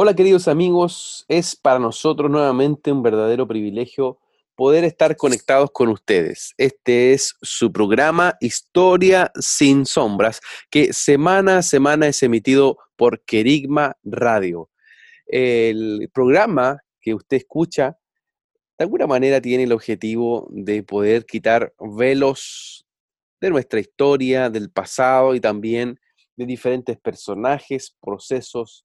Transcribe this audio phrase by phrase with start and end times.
[0.00, 4.20] Hola queridos amigos, es para nosotros nuevamente un verdadero privilegio
[4.54, 6.54] poder estar conectados con ustedes.
[6.56, 10.40] Este es su programa Historia sin sombras,
[10.70, 14.70] que semana a semana es emitido por Querigma Radio.
[15.26, 17.98] El programa que usted escucha,
[18.78, 22.86] de alguna manera tiene el objetivo de poder quitar velos
[23.40, 25.98] de nuestra historia, del pasado y también
[26.36, 28.84] de diferentes personajes, procesos,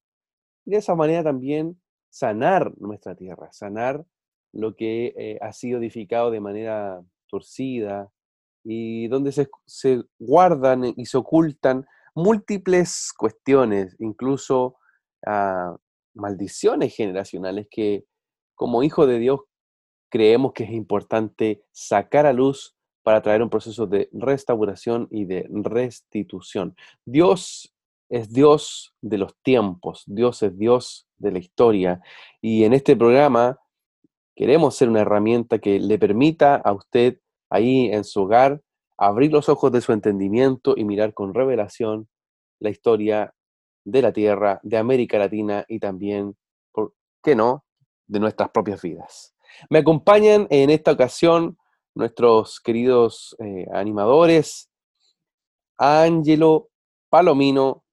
[0.64, 4.04] de esa manera también sanar nuestra tierra, sanar
[4.52, 8.10] lo que eh, ha sido edificado de manera torcida
[8.62, 14.76] y donde se, se, guardan y se ocultan múltiples cuestiones, incluso
[15.26, 15.76] uh,
[16.14, 18.04] maldiciones generacionales que
[18.54, 19.40] como hijo de Dios
[20.08, 25.46] creemos que es importante sacar a luz para traer un proceso de restauración y de
[25.50, 26.76] restitución.
[27.04, 27.73] Dios
[28.08, 32.00] es Dios de los tiempos, Dios es Dios de la historia.
[32.40, 33.58] Y en este programa
[34.36, 37.18] queremos ser una herramienta que le permita a usted
[37.50, 38.60] ahí en su hogar
[38.96, 42.08] abrir los ojos de su entendimiento y mirar con revelación
[42.60, 43.34] la historia
[43.84, 46.36] de la Tierra, de América Latina y también,
[46.72, 47.64] ¿por qué no?,
[48.06, 49.34] de nuestras propias vidas.
[49.70, 51.58] Me acompañan en esta ocasión
[51.94, 54.70] nuestros queridos eh, animadores,
[55.78, 56.70] Ángelo
[57.08, 57.83] Palomino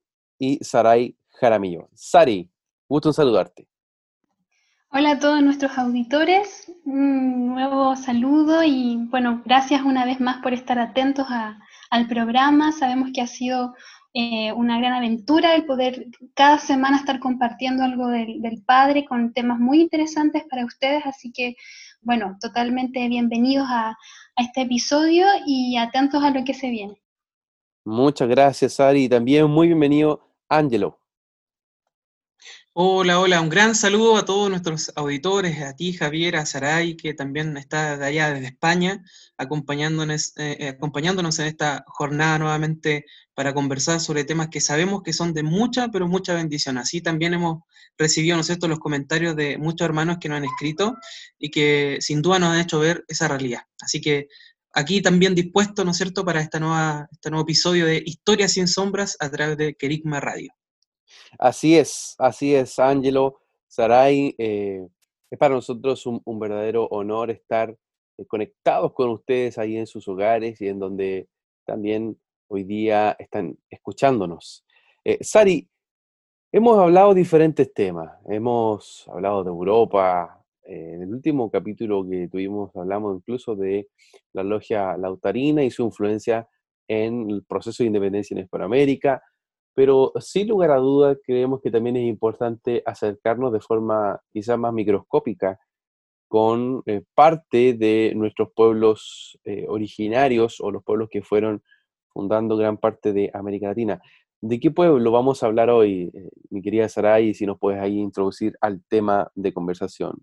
[0.42, 1.88] y Saray Jaramillo.
[1.94, 2.50] Sari,
[2.88, 3.68] gusto en saludarte.
[4.90, 10.52] Hola a todos nuestros auditores, un nuevo saludo y bueno, gracias una vez más por
[10.52, 11.26] estar atentos
[11.90, 12.72] al programa.
[12.72, 13.72] Sabemos que ha sido
[14.14, 19.32] eh, una gran aventura el poder cada semana estar compartiendo algo del, del, Padre con
[19.32, 21.54] temas muy interesantes para ustedes, así que
[22.00, 27.00] bueno, totalmente bienvenidos a, a este episodio y atentos a lo que se viene.
[27.84, 30.98] Muchas gracias, Ari, y también muy bienvenido, Angelo.
[32.74, 37.12] Hola, hola, un gran saludo a todos nuestros auditores, a ti Javier, a Saray, que
[37.12, 39.04] también está de allá desde España,
[39.36, 43.04] acompañándonos, eh, eh, acompañándonos en esta jornada nuevamente
[43.34, 46.78] para conversar sobre temas que sabemos que son de mucha, pero mucha bendición.
[46.78, 47.62] Así también hemos
[47.98, 50.96] recibido, ¿no los comentarios de muchos hermanos que nos han escrito
[51.38, 53.62] y que sin duda nos han hecho ver esa realidad.
[53.80, 54.28] Así que
[54.72, 58.68] aquí también dispuesto, ¿no es cierto?, para esta nueva, este nuevo episodio de Historias sin
[58.68, 60.52] sombras a través de Kerigma Radio.
[61.38, 64.34] Así es, así es, Ángelo, Saray.
[64.38, 64.86] Eh,
[65.30, 67.70] es para nosotros un, verdadero honor estar
[68.18, 71.28] eh, conectados con ustedes ahí en sus hogares y en donde
[71.64, 74.64] también hoy día están escuchándonos.
[75.04, 75.68] Eh, Sari,
[76.52, 78.12] hemos hablado diferentes temas.
[78.28, 80.41] Hemos hablado de Europa.
[80.64, 83.88] En el último capítulo que tuvimos hablamos incluso de
[84.32, 86.48] la logia lautarina y su influencia
[86.88, 89.22] en el proceso de independencia en Hispanoamérica
[89.74, 94.72] pero sin lugar a dudas creemos que también es importante acercarnos de forma quizás más
[94.72, 95.58] microscópica
[96.28, 101.62] con eh, parte de nuestros pueblos eh, originarios o los pueblos que fueron
[102.08, 104.00] fundando gran parte de América Latina.
[104.40, 107.98] ¿De qué pueblo vamos a hablar hoy, eh, mi querida Saray, si nos puedes ahí
[107.98, 110.22] introducir al tema de conversación?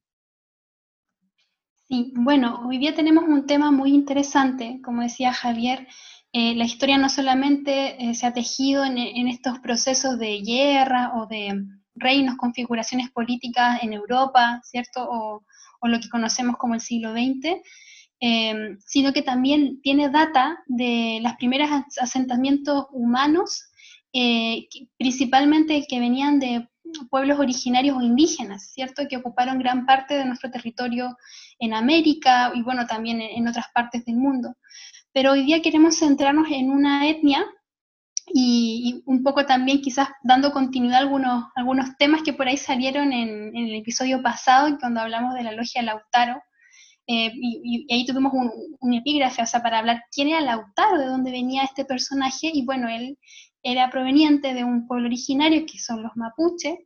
[1.92, 5.88] Sí, bueno, hoy día tenemos un tema muy interesante, como decía Javier,
[6.34, 11.26] eh, la historia no solamente eh, se ha tejido en, estos procesos de guerra o
[11.26, 15.08] de reinos, configuraciones políticas en Europa, ¿cierto?
[15.10, 15.44] O,
[15.82, 17.58] lo que conocemos como el siglo XX,
[18.22, 23.72] eh, sino que también tiene data de los primeros asentamientos humanos,
[25.00, 26.70] principalmente que venían de
[27.10, 29.04] pueblos originarios o indígenas, ¿cierto?
[29.10, 31.18] Que ocuparon gran parte de nuestro territorio
[31.60, 34.56] en América y bueno, también en otras partes del mundo
[35.14, 37.46] pero hoy día queremos centrarnos en una etnia
[38.34, 43.12] y, un poco también quizás dando continuidad a algunos, algunos temas que por ahí salieron
[43.12, 46.42] en, el episodio pasado, cuando hablamos de la logia Lautaro,
[47.08, 51.32] eh, y, ahí tuvimos un, epígrafe, o sea, para hablar quién era Lautaro, de dónde
[51.32, 53.18] venía este personaje, y bueno, él
[53.64, 56.78] era proveniente de un pueblo originario que son los mapuches,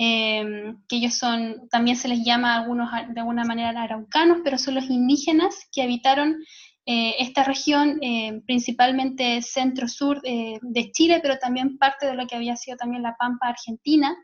[0.00, 4.76] eh, que ellos son, también se les llama algunos de alguna manera araucanos, pero son
[4.76, 6.36] los indígenas que habitaron
[6.86, 12.56] eh, esta región, eh, principalmente centro-sur de Chile, pero también parte de lo que había
[12.56, 14.16] sido también la Pampa Argentina.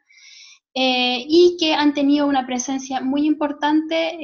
[0.77, 4.19] y que han tenido una presencia muy importante,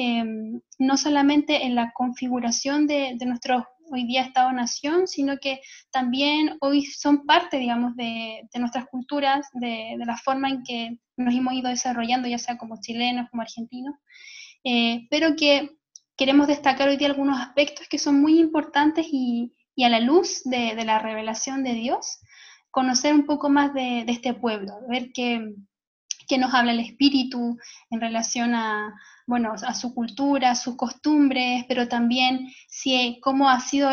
[0.79, 5.61] no solamente en la configuración de, nuestro hoy día Estado-Nación, sino que
[5.91, 11.55] también hoy son parte, digamos, de, nuestras culturas, de, la forma en que nos hemos
[11.55, 13.95] ido desarrollando, ya sea como chilenos, como argentinos,
[14.65, 15.71] eh, pero que
[16.17, 19.53] queremos destacar hoy día algunos aspectos que son muy importantes y,
[19.83, 22.21] a la luz de, la revelación de Dios,
[22.71, 25.55] conocer un poco más de, este pueblo, ver que
[26.31, 27.59] que nos habla el espíritu
[27.91, 28.95] en relación a,
[29.27, 33.91] bueno, a su cultura, sus costumbres, pero también si, cómo ha sido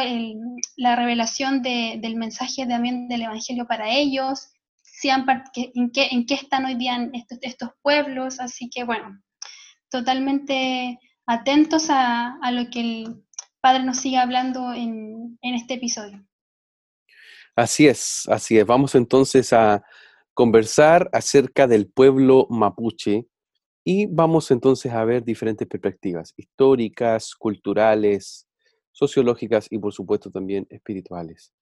[0.75, 4.51] la revelación del mensaje también del Evangelio para ellos,
[4.83, 5.25] si en,
[5.91, 7.09] qué, en qué están hoy día
[7.41, 9.19] estos, pueblos, así que bueno,
[9.89, 13.23] totalmente atentos a, lo que el
[13.61, 16.23] Padre nos sigue hablando en, en este episodio.
[17.55, 18.65] Así es, así es.
[18.67, 19.83] Vamos entonces a,
[20.37, 23.25] conversar acerca del pueblo mapuche
[23.83, 28.47] y vamos entonces a ver diferentes perspectivas históricas, culturales,
[28.91, 31.55] sociológicas y por supuesto también espirituales.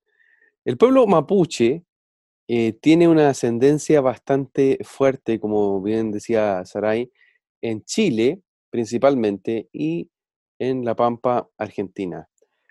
[0.65, 1.85] El pueblo mapuche
[2.49, 7.09] eh, tiene una ascendencia bastante fuerte, como bien decía Saray,
[7.61, 10.09] en Chile principalmente y
[10.59, 12.27] en La Pampa, Argentina.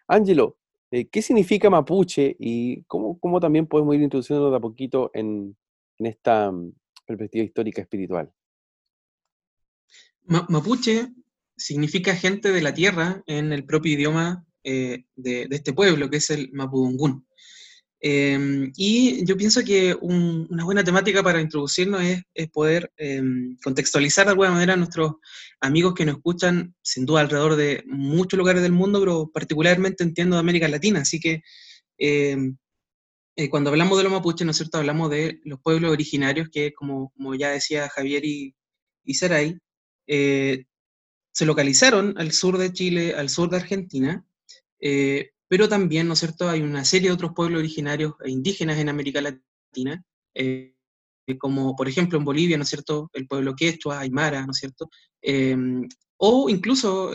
[0.07, 0.59] Ángelo,
[0.91, 5.57] eh, ¿qué significa mapuche y cómo, cómo también podemos ir introduciendo de a poquito en,
[5.99, 6.73] en esta mm,
[7.07, 8.33] perspectiva histórica espiritual?
[10.27, 11.13] Mapuche
[11.57, 16.31] significa gente de la tierra en el propio idioma eh, de, este pueblo, que es
[16.31, 17.27] el Mapudungún.
[18.01, 24.33] Em, y yo pienso que una buena temática para introducirnos es, poder em, contextualizar de
[24.33, 25.13] alguna manera a nuestros
[25.61, 30.37] amigos que nos escuchan, sin duda alrededor de muchos lugares del mundo, pero particularmente entiendo
[30.37, 31.01] de América Latina.
[31.01, 31.43] Así que
[31.99, 32.57] em,
[33.37, 36.73] eh, cuando hablamos de los mapuches, ¿no es cierto?, hablamos de los pueblos originarios que,
[36.73, 38.55] como, ya decía Javier y,
[39.05, 39.59] y Saray,
[40.07, 40.67] eh,
[41.33, 44.25] se localizaron al sur de Chile, al sur de Argentina,
[44.79, 48.79] eh, pero también, ¿no es cierto?, hay una serie de otros pueblos originarios e indígenas
[48.79, 50.05] en América Latina,
[51.39, 54.89] como por ejemplo en Bolivia, ¿no es cierto?, el pueblo quechua, aymara, ¿no es cierto?,
[56.19, 57.13] o incluso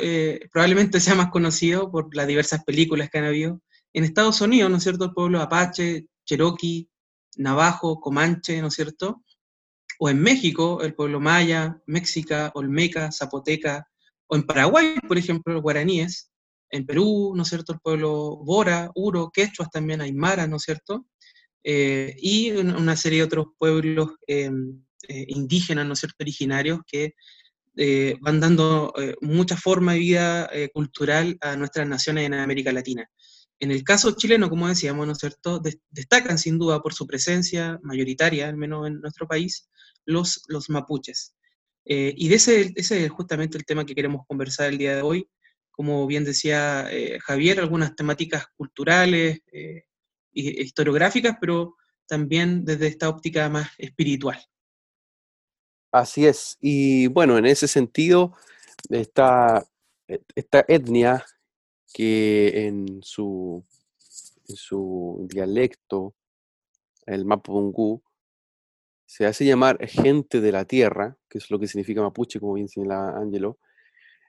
[0.52, 3.62] probablemente sea más conocido por las diversas películas que han habido,
[3.94, 6.90] en Estados Unidos, ¿no es cierto?, el pueblo apache, cherokee,
[7.38, 9.24] navajo, comanche, ¿no es cierto?
[10.00, 13.88] O en México, el pueblo maya, mexica, olmeca, zapoteca,
[14.28, 16.32] o en Paraguay, por ejemplo, los guaraníes,
[16.72, 21.08] en Perú, ¿no es cierto?, el pueblo bora, uro, quechuas también, aymara, ¿no es cierto?,
[21.64, 27.16] eh, y una serie de otros pueblos em, eh, indígenas, ¿no es cierto?, originarios que
[27.76, 33.10] eh, van dando mucha forma de vida cultural a nuestras naciones en América Latina.
[33.60, 37.78] En el caso chileno, como decíamos, ¿no es cierto?, destacan sin duda por su presencia
[37.84, 39.70] mayoritaria, al menos en nuestro país,
[40.06, 41.36] los, mapuches.
[41.86, 45.30] Eh, y de ese, es justamente el tema que queremos conversar el día de hoy.
[45.72, 49.86] Como bien decía eh, Javier, algunas temáticas culturales e
[50.32, 51.76] historiográficas, pero
[52.08, 54.40] también desde esta óptica más espiritual.
[55.92, 56.58] Así es.
[56.62, 58.36] Y bueno, en ese sentido,
[58.90, 59.66] esta
[60.68, 61.26] etnia
[61.94, 63.64] que en su,
[64.46, 66.16] su dialecto,
[67.06, 68.04] el Mapudungú,
[69.06, 72.68] se hace llamar gente de la tierra, que es lo que significa mapuche, como bien
[72.68, 73.58] señala Ángelo,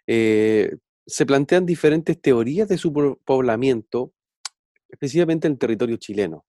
[0.07, 0.75] eh,
[1.07, 2.93] se plantean diferentes teorías de su
[3.25, 4.12] poblamiento,
[4.88, 6.47] específicamente en territorio chileno.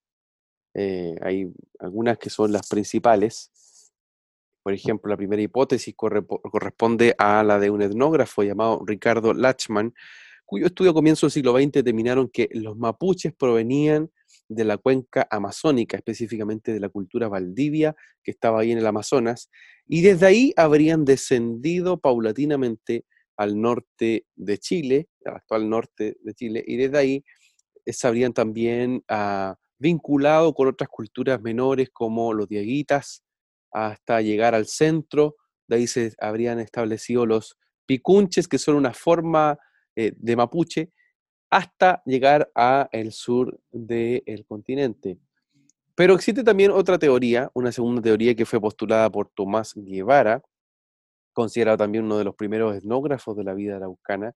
[0.74, 3.52] Eh, hay algunas que son las principales.
[4.64, 9.94] Por ejemplo, la primera hipótesis corresponde a la de un etnógrafo llamado Ricardo Lachman,
[10.52, 14.12] cuyo estudio a comienzo del siglo XX determinaron que los mapuches provenían
[14.50, 19.50] de la cuenca amazónica, específicamente de la cultura valdivia que estaba ahí en el Amazonas,
[19.88, 23.06] y desde ahí habrían descendido paulatinamente
[23.38, 27.24] al norte de Chile, al actual norte de Chile, y desde ahí
[27.86, 33.24] eh, se habrían también ah, vinculado con otras culturas menores como los dieguitas,
[33.72, 35.38] hasta llegar al centro,
[35.70, 39.58] de ahí se habrían establecido los picunches, que son una forma
[39.96, 40.92] eh, de Mapuche
[41.50, 45.18] hasta llegar a el sur del continente.
[45.96, 50.42] Pero existe también otra teoría, una segunda teoría que fue postulada por Tomás Guevara,
[51.34, 54.34] considerado también uno de los primeros etnógrafos de la vida araucana,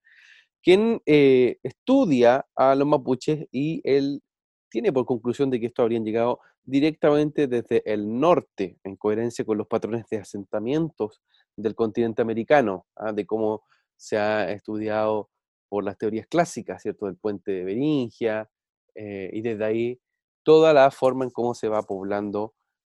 [0.62, 4.22] quien eh, estudia a los mapuches y él
[4.68, 9.56] tiene por conclusión de que estos habrían llegado directamente desde el norte, en coherencia con
[9.56, 11.22] los patrones de asentamientos
[11.56, 13.12] del continente americano, ¿ah?
[13.12, 13.62] de cómo
[13.96, 15.30] se ha estudiado
[15.68, 17.06] por las teorías clásicas, ¿cierto?
[17.06, 18.48] Del puente de Beringia,
[18.94, 20.00] eh, y desde ahí
[20.42, 22.54] toda la forma en cómo se va poblando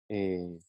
[0.09, 0.59] eh,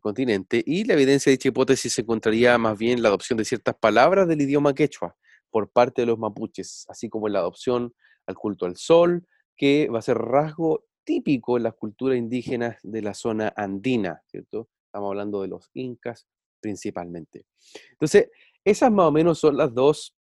[0.00, 3.44] continente, y la evidencia de dicha hipótesis se encontraría más bien en la adopción de
[3.44, 5.16] ciertas palabras del idioma quechua
[5.50, 7.94] por parte de los mapuches, así como en la adopción
[8.26, 9.26] al culto al sol,
[9.56, 14.68] que va a ser rasgo típico en las culturas indígenas de la zona andina, ¿cierto?
[14.86, 16.26] Estamos hablando de los incas
[16.60, 17.46] principalmente.
[17.92, 18.30] Entonces,
[18.64, 20.14] esas más o menos son las dos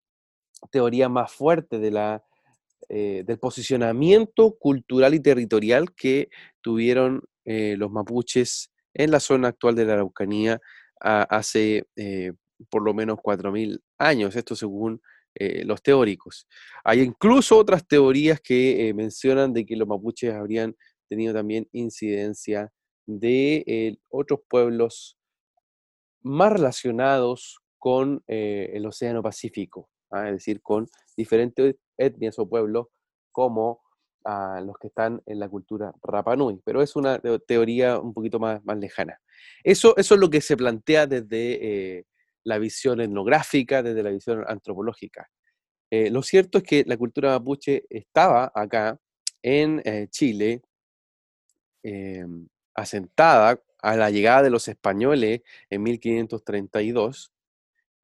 [0.71, 2.23] teorías más fuertes de la,
[2.89, 6.29] eh, del posicionamiento cultural y territorial que
[6.61, 10.61] tuvieron eh, los mapuches en la zona actual de la Araucanía
[10.99, 12.31] hace eh,
[12.69, 15.01] por lo menos 4.000 años, esto según
[15.39, 16.47] los teóricos.
[16.83, 20.75] Hay incluso otras teorías que mencionan de que los mapuches habrían
[21.07, 22.71] tenido también incidencia
[23.05, 25.15] de otros pueblos
[26.23, 30.27] más relacionados con el Océano Pacífico, ¿ah?
[30.27, 32.87] es decir, con diferentes etnias o pueblos
[33.31, 33.81] como
[34.23, 38.63] a los que están en la cultura Rapanui, pero es una teoría un poquito más,
[38.65, 39.19] más lejana.
[39.63, 42.05] Eso, eso es lo que se plantea desde eh,
[42.43, 45.29] la visión etnográfica, desde la visión antropológica.
[45.89, 48.99] Eh, lo cierto es que la cultura mapuche estaba acá
[49.41, 50.61] en eh, Chile,
[51.83, 57.31] em, asentada a la llegada de los españoles en 1532,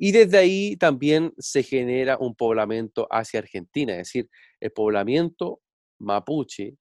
[0.03, 4.29] y desde ahí también se genera un poblamiento hacia Argentina, es decir,
[4.59, 5.61] el poblamiento
[5.97, 6.75] mapuche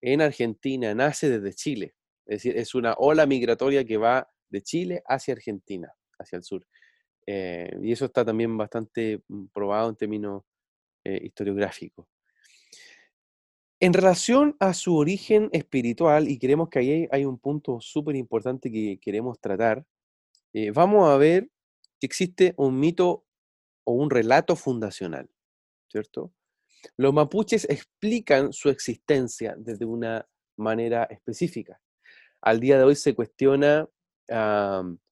[0.00, 1.94] en Argentina nace desde Chile,
[2.26, 6.66] es decir, es una ola migratoria que va de Chile hacia Argentina, hacia el sur.
[7.24, 10.42] Eh, y eso está también bastante mm, probado en términos
[11.04, 12.08] eh, historiográficos.
[13.78, 18.72] En relación a su origen espiritual, y creemos que ahí hay un punto súper importante
[18.72, 19.86] que queremos tratar,
[20.52, 21.48] eh, vamos a ver
[22.00, 23.24] que existe un mito
[23.84, 25.30] o un relato fundacional,
[25.88, 26.32] ¿cierto?
[26.96, 30.26] Los mapuches explican su existencia desde una
[30.56, 31.80] manera específica.
[32.40, 33.86] Al día de hoy se cuestiona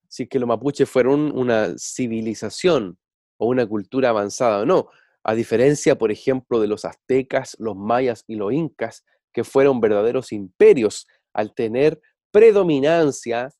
[0.08, 2.98] si que los mapuches fueron una civilización
[3.36, 4.88] o una cultura avanzada o no,
[5.24, 10.32] a diferencia, por ejemplo, de los aztecas, los mayas y los incas, que fueron verdaderos
[10.32, 13.50] imperios al tener predominancia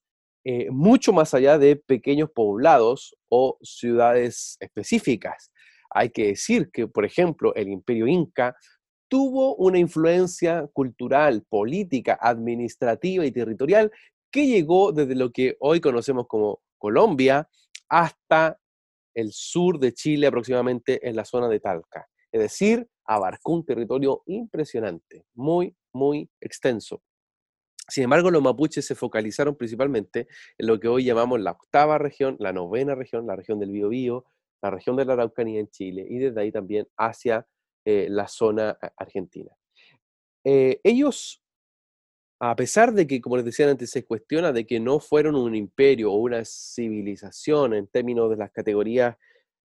[0.51, 5.53] eh, mucho más allá de pequeños poblados o ciudades específicas.
[5.91, 8.57] Hay que decir que, por ejemplo, el imperio inca
[9.09, 13.93] tuvo una influencia cultural, política, administrativa y territorial
[14.33, 17.47] que llegó desde lo que hoy conocemos como Colombia
[17.91, 18.59] hasta
[19.15, 22.09] el sur de Chile, aproximadamente en la zona de Talca.
[22.33, 27.03] Es decir, abarcó un territorio impresionante, muy, muy extenso.
[27.89, 30.29] Sin embargo, los mapuches se focalizaron principalmente
[30.59, 34.27] en lo que hoy llamamos la octava región, la novena región, la región del Biobío,
[34.61, 37.47] la región de la Araucanía en Chile y desde ahí también hacia
[37.87, 39.51] eh, la zona argentina.
[40.45, 41.43] Eh, ellos,
[42.41, 45.55] a pesar de que, como les decía antes, se cuestiona de que no fueron un
[45.55, 49.17] imperio o una civilización en términos de las categorías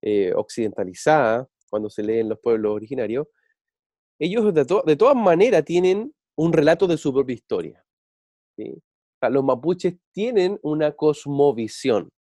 [0.00, 3.26] eh, occidentalizadas, cuando se leen los pueblos originarios,
[4.20, 7.81] ellos de, de todas maneras tienen un relato de su propia historia
[9.30, 12.10] los mapuches tienen una cosmovisión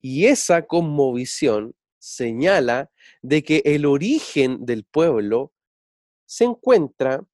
[0.00, 2.90] y esa cosmovisión señala
[3.22, 5.52] de que el origen del pueblo
[6.26, 7.24] se encuentra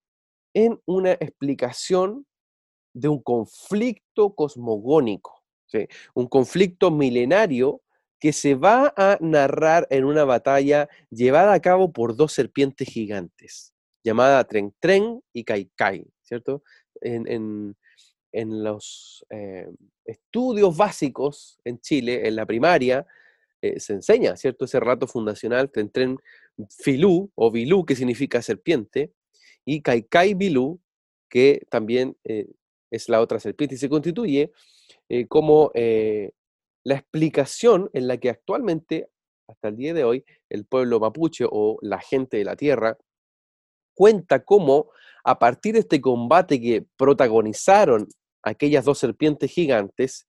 [0.54, 2.26] en una explicación
[2.94, 5.42] de un conflicto cosmogónico,
[6.14, 7.82] un conflicto milenario
[8.18, 13.74] que se va a narrar en una batalla llevada a cabo por dos serpientes gigantes,
[14.02, 15.70] llamada Tren Tren y Kai
[16.22, 16.62] ¿cierto?
[17.02, 17.76] en
[18.62, 19.66] los eh,
[20.04, 23.06] estudios básicos en Chile, en la primaria,
[23.62, 24.66] eh, se enseña, ¿cierto?
[24.66, 26.18] Ese rato fundacional, tren
[26.68, 29.12] filú o bilú, que significa serpiente,
[29.64, 30.80] y kaikai bilú,
[31.30, 32.46] que también eh,
[32.90, 34.52] es la otra serpiente, y se constituye
[35.28, 39.08] como la explicación en la que actualmente,
[39.48, 42.98] hasta el día de hoy, el pueblo mapuche o la gente de la tierra
[43.94, 44.90] cuenta cómo
[45.24, 48.06] a partir de este combate que protagonizaron
[48.46, 50.28] aquellas dos serpientes gigantes,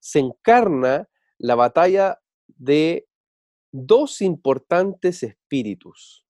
[0.00, 3.06] se encarna la batalla de
[3.70, 6.24] dos importantes espíritus,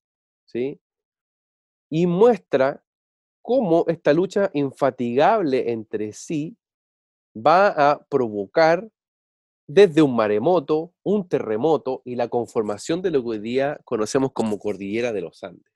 [0.44, 0.80] ¿sí?
[1.88, 2.84] Y muestra
[3.40, 6.58] cómo esta lucha infatigable entre sí
[7.34, 8.90] va a provocar
[9.68, 14.58] desde un maremoto, un terremoto y la conformación de lo que hoy día conocemos como
[14.58, 15.72] Cordillera de los Andes.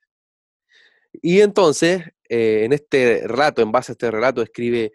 [1.21, 4.93] Y entonces, eh, en este relato, en base a este relato, escribe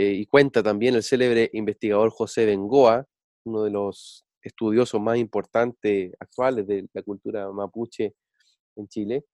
[0.00, 3.04] eh, y cuenta también el célebre investigador José Bengoa,
[3.42, 8.14] uno de los estudiosos más importantes actuales de la cultura mapuche
[8.76, 9.24] en Chile.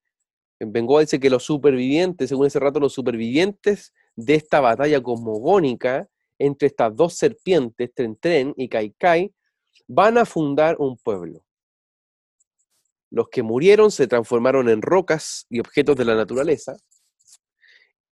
[0.59, 6.69] Bengoa dice que los supervivientes, según ese rato, los supervivientes de esta batalla cosmogónica entre
[6.69, 9.35] estas dos serpientes, Tren y Kaikai,
[9.87, 11.45] van a fundar un pueblo.
[13.11, 16.75] Los que murieron se transformaron en rocas y objetos de la naturaleza,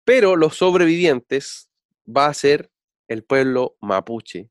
[0.03, 1.71] pero los sobrevivientes
[2.05, 2.72] va a ser
[3.08, 4.50] el pueblo mapuche,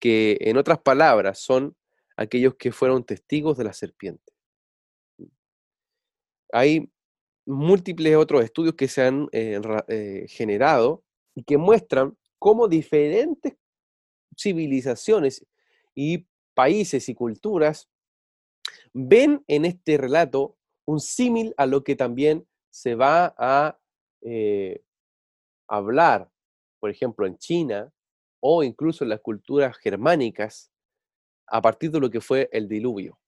[0.00, 1.76] que en otras palabras son
[2.16, 4.32] aquellos que fueron testigos de la serpiente.
[6.52, 6.90] Hay
[7.44, 13.54] múltiples otros estudios que se han eh, eh, generado y que muestran cómo diferentes
[14.36, 15.46] civilizaciones
[15.94, 17.88] y países y culturas
[18.92, 23.78] ven en este relato un símil a lo que también se va a
[24.22, 24.82] eh,
[25.68, 26.30] hablar,
[26.80, 27.92] por ejemplo, en China
[28.40, 30.70] o incluso en las culturas germánicas,
[31.48, 33.18] a partir de lo que fue el diluvio.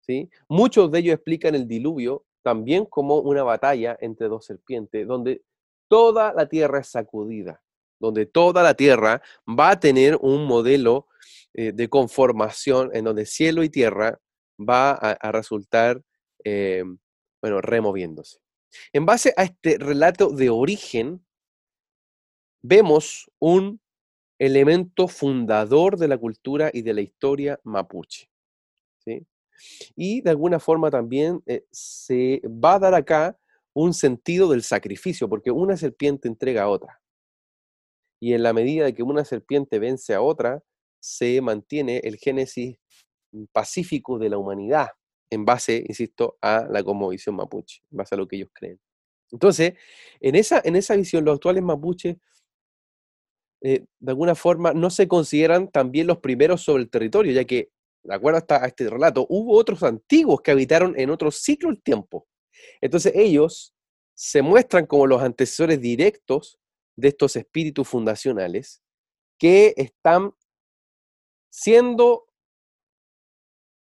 [0.00, 0.28] ¿sí?
[0.48, 5.42] Muchos de ellos explican el diluvio también como una batalla entre dos serpientes, donde
[5.88, 7.62] toda la tierra es sacudida,
[8.00, 11.06] donde toda la tierra va a tener un modelo
[11.54, 14.18] eh, de conformación en donde cielo y tierra
[14.58, 16.02] va a, resultar,
[16.44, 16.82] eh,
[17.40, 18.38] bueno, removiéndose.
[18.92, 21.24] En base a este relato de origen,
[22.62, 23.80] vemos un
[24.38, 28.28] elemento fundador de la cultura y de la historia mapuche.
[29.04, 29.26] ¿sí?
[29.94, 33.38] Y de alguna forma también eh, se va a dar acá
[33.74, 37.00] un sentido del sacrificio, porque una serpiente entrega a otra.
[38.20, 40.62] Y en la medida de que una serpiente vence a otra,
[41.00, 42.78] se mantiene el génesis
[43.52, 44.88] pacífico de la humanidad,
[45.30, 48.78] en base, insisto, a la cosmovisión mapuche, en base a lo que ellos creen.
[49.30, 49.74] Entonces,
[50.20, 52.16] en esa, en esa visión, los actuales mapuches,
[53.62, 57.70] eh, de alguna forma, no se consideran también los primeros sobre el territorio, ya que
[58.04, 62.26] de acuerdo a este relato, hubo otros antiguos que habitaron en otro ciclo del tiempo.
[62.80, 63.74] Entonces ellos
[64.14, 66.58] se muestran como los antecesores directos
[66.96, 68.82] de estos espíritus fundacionales
[69.38, 70.32] que están
[71.50, 72.26] siendo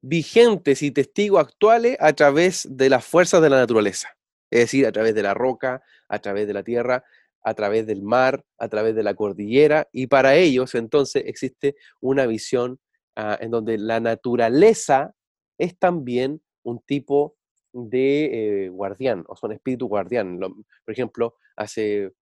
[0.03, 4.17] vigentes y testigos actuales a través de las fuerzas de la naturaleza,
[4.51, 7.05] es decir, a través de la roca, a través de la tierra,
[7.43, 12.27] a través del mar, a través de la cordillera, y para ellos entonces existe una
[12.27, 12.79] visión
[13.17, 15.15] Ah, en donde la naturaleza
[15.59, 17.37] es también un tipo
[17.73, 20.39] de eh, guardián, o son espíritu guardián.
[20.39, 22.13] por ejemplo, hace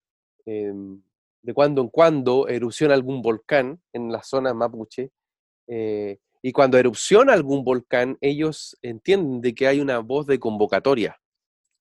[0.47, 1.01] em,
[1.43, 5.13] de cuando en cuando erupciona algún volcán en la zona mapuche,
[5.69, 11.21] eh, y cuando erupciona algún volcán, ellos entienden de que hay una voz de convocatoria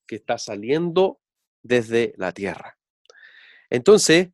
[0.05, 1.19] que está saliendo
[1.63, 2.76] desde la tierra.
[3.69, 4.29] Entonces,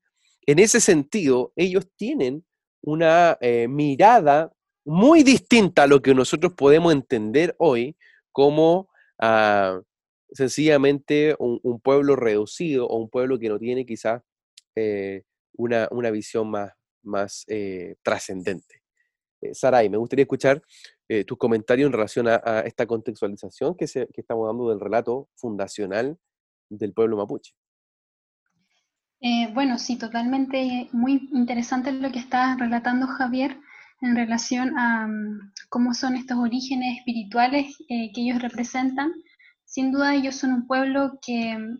[0.45, 2.45] en ese sentido, ellos tienen
[2.81, 4.51] una eh, mirada
[4.85, 7.95] muy distinta a lo que nosotros podemos entender hoy
[8.31, 9.79] como ah,
[10.31, 14.21] sencillamente un, pueblo reducido o un pueblo que no tiene quizás
[14.75, 16.71] eh, una, visión más,
[17.03, 18.81] más eh, trascendente.
[19.53, 20.61] Saray, me gustaría escuchar
[21.27, 26.17] tus comentarios en relación a, esta contextualización que, que estamos dando del relato fundacional
[26.69, 27.53] del pueblo mapuche.
[29.53, 33.57] Bueno, sí, totalmente muy interesante lo que está relatando Javier
[34.03, 39.13] en relación a mm, cómo son estos orígenes espirituales eh, que ellos representan.
[39.65, 41.79] Sin duda ellos son un pueblo que, mm,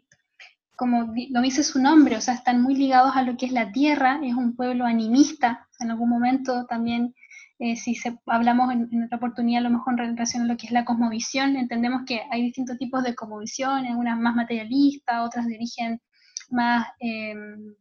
[0.75, 3.71] como lo dice su nombre, o sea, están muy ligados a lo que es la
[3.71, 5.67] tierra, es un pueblo animista.
[5.79, 7.13] En algún momento también,
[7.60, 10.67] eh, si se, hablamos en, otra oportunidad, a lo mejor en relación a lo que
[10.67, 15.56] es la cosmovisión, entendemos que hay distintos tipos de cosmovisión, algunas más materialistas, otras de
[15.56, 16.01] origen
[16.53, 16.87] más...
[16.99, 17.75] Em,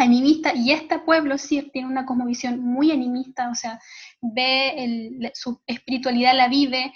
[0.00, 3.78] animista, y este pueblo sí tiene una cosmovisión muy animista, o sea,
[4.20, 6.92] ve su espiritualidad, la vive,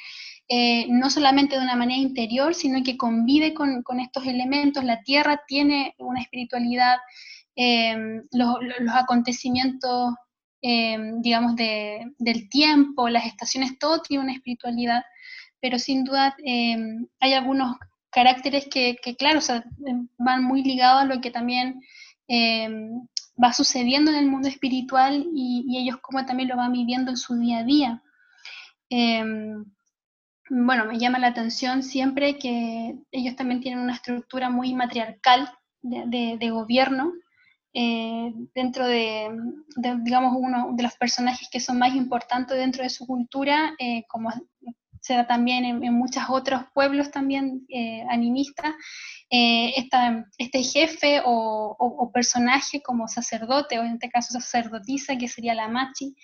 [0.48, 5.42] eh, no solamente de una manera interior, sino que convive con, estos elementos, la tierra
[5.46, 6.96] tiene una espiritualidad,
[7.56, 8.56] em, los,
[8.94, 10.14] acontecimientos,
[10.62, 15.04] em, digamos, del tiempo, las estaciones, todo tiene una espiritualidad,
[15.60, 16.36] pero sin duda
[17.20, 17.76] hay algunos
[18.14, 19.40] caracteres que, claro,
[20.18, 21.82] van muy ligados a lo que también
[22.26, 23.06] Em,
[23.42, 27.34] va sucediendo en el mundo espiritual y, ellos como también lo van viviendo en su
[27.36, 28.02] día a día.
[28.88, 29.64] Em,
[30.50, 35.50] bueno, me llama la atención siempre que ellos también tienen una estructura muy matriarcal
[35.82, 37.12] de, gobierno.
[37.74, 39.28] Eh, dentro de,
[39.76, 44.30] digamos, uno de los personajes que son más importantes dentro de su cultura, eh, como
[45.04, 48.74] se da también en, muchos otros pueblos también eh, animistas,
[49.28, 49.74] eh,
[50.38, 56.16] este jefe o, personaje como sacerdote, o en este caso sacerdotisa, que sería la machi,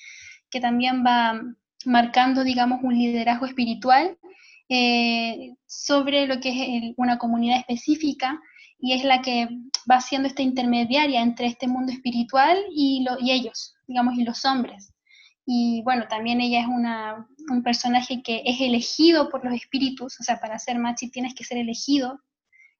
[0.49, 1.43] que también va
[1.85, 4.17] marcando, digamos, un liderazgo espiritual
[4.71, 8.41] eh, sobre lo que es una comunidad específica
[8.79, 9.49] y es la que
[9.91, 14.95] va siendo esta intermediaria entre este mundo espiritual y, y ellos, digamos, y los hombres.
[15.53, 20.23] Y bueno, también ella es una, un personaje que es elegido por los espíritus, o
[20.23, 22.21] sea, para ser machi tienes que ser elegido.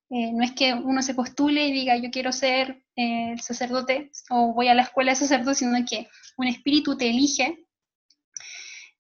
[0.09, 4.55] Eh, no es que uno se postule y diga yo quiero ser eh, sacerdote o
[4.55, 6.07] voy a la escuela de sacerdote, sino que
[6.37, 7.67] un espíritu te elige.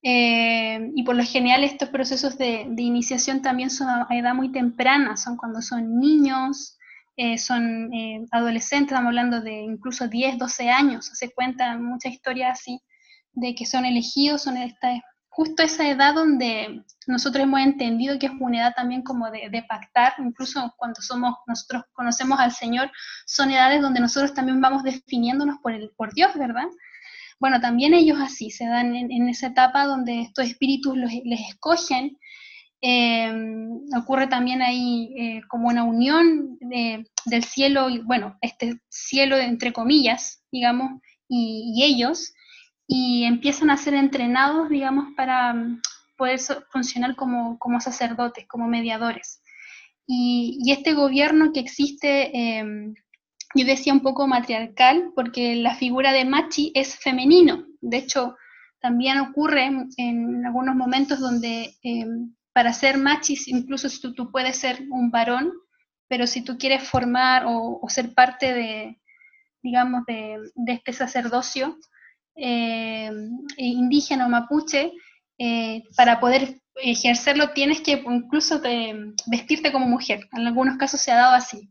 [0.02, 4.50] Eh, y por lo general estos procesos de, de, iniciación también son a edad muy
[4.50, 6.76] temprana, son cuando son niños,
[7.36, 7.90] son
[8.32, 12.80] adolescentes, estamos hablando de incluso 10, 12 años, se cuentan muchas historias así
[13.32, 18.32] de que son elegidos, son esta, justo esa edad donde nosotros hemos entendido que es
[18.40, 22.90] una edad también como de, pactar, incluso cuando somos, nosotros conocemos al Señor,
[23.26, 26.66] son edades donde nosotros también vamos definiéndonos por, el, por Dios, ¿verdad?
[27.38, 32.18] Bueno, también ellos así, se dan en, esa etapa donde estos espíritus les escogen.
[32.82, 33.32] Eh,
[33.96, 41.00] ocurre también ahí eh, como una unión del cielo, bueno, este cielo entre comillas, digamos,
[41.28, 42.34] y ellos,
[42.92, 45.80] y empiezan a ser entrenados, digamos, para mm,
[46.16, 46.40] poder
[46.72, 49.42] funcionar como, sacerdotes, como mediadores.
[50.08, 52.94] Y, este gobierno que existe, em,
[53.54, 57.64] yo decía un poco matriarcal, porque la figura de Machi es femenino.
[57.80, 58.36] De hecho,
[58.80, 65.12] también ocurre en algunos momentos donde em, para ser Machi, incluso tú, puedes ser un
[65.12, 65.52] varón,
[66.08, 69.00] pero si tú quieres formar o, ser parte de,
[69.62, 71.78] digamos, de este sacerdocio,
[72.40, 73.10] eh,
[73.58, 74.92] indígena o mapuche,
[75.38, 78.60] eh, para poder ejercerlo tienes que incluso
[79.26, 80.28] vestirte como mujer.
[80.32, 81.70] En algunos casos se ha dado así,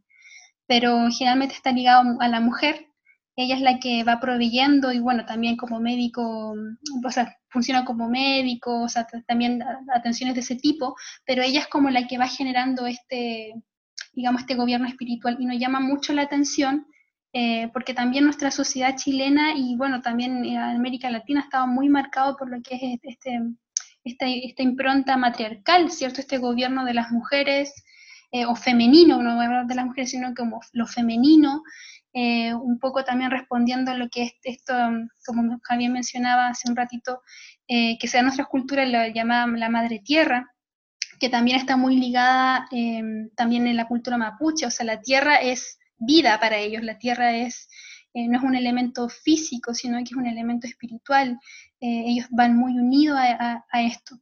[0.68, 2.88] pero generalmente está ligado a la mujer.
[3.36, 6.54] Ella es la que va proveyendo y bueno, también como médico,
[7.04, 11.68] o sea, funciona como médico, o sea, también atenciones de ese tipo, pero ella es
[11.68, 13.54] como la que va generando este,
[14.14, 16.86] digamos, este gobierno espiritual y nos llama mucho la atención
[17.32, 22.36] eh, porque también nuestra sociedad chilena y bueno, también en América Latina estaba muy marcado
[22.36, 23.40] por lo que es este,
[24.04, 26.22] esta, impronta matriarcal, ¿cierto?
[26.22, 27.72] Este gobierno de las mujeres,
[28.32, 31.62] eh, o femenino, no voy a hablar de las mujeres, sino como lo femenino,
[32.14, 34.74] eh, un poco también respondiendo a lo que es esto,
[35.24, 37.22] como Javier mencionaba hace un ratito,
[37.68, 40.52] que sea nuestra cultura la llamada la madre tierra,
[41.20, 42.68] que también está muy ligada
[43.36, 46.84] también en la cultura mapuche, o sea, la tierra es vida para ellos.
[46.84, 47.70] La tierra es,
[48.14, 51.40] eh, no es un elemento físico, sino que es un elemento espiritual.
[51.80, 54.20] Eh, ellos van muy unidos a, esto.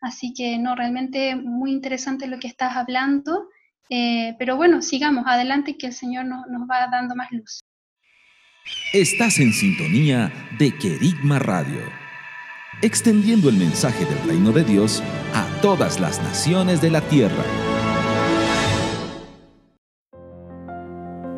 [0.00, 3.48] Así que no, realmente muy interesante lo que estás hablando.
[3.90, 7.60] Eh, pero bueno, sigamos adelante que el Señor nos, nos va dando más luz.
[8.92, 11.80] Estás en sintonía de Querigma Radio,
[12.82, 15.02] extendiendo el mensaje del reino de Dios
[15.34, 17.77] a todas las naciones de la tierra.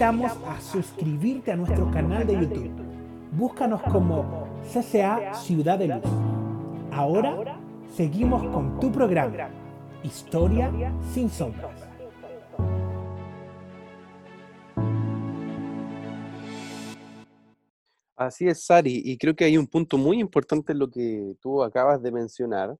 [0.00, 2.70] A suscribirte a nuestro canal de YouTube.
[3.32, 6.04] Búscanos como CCA Ciudad de Luz.
[6.92, 7.58] Ahora
[7.96, 9.50] seguimos con tu programa,
[10.04, 10.70] Historia
[11.12, 11.84] sin sombras.
[18.14, 21.60] Así es, Sari, y creo que hay un punto muy importante en lo que tú
[21.64, 22.76] acabas de mencionar,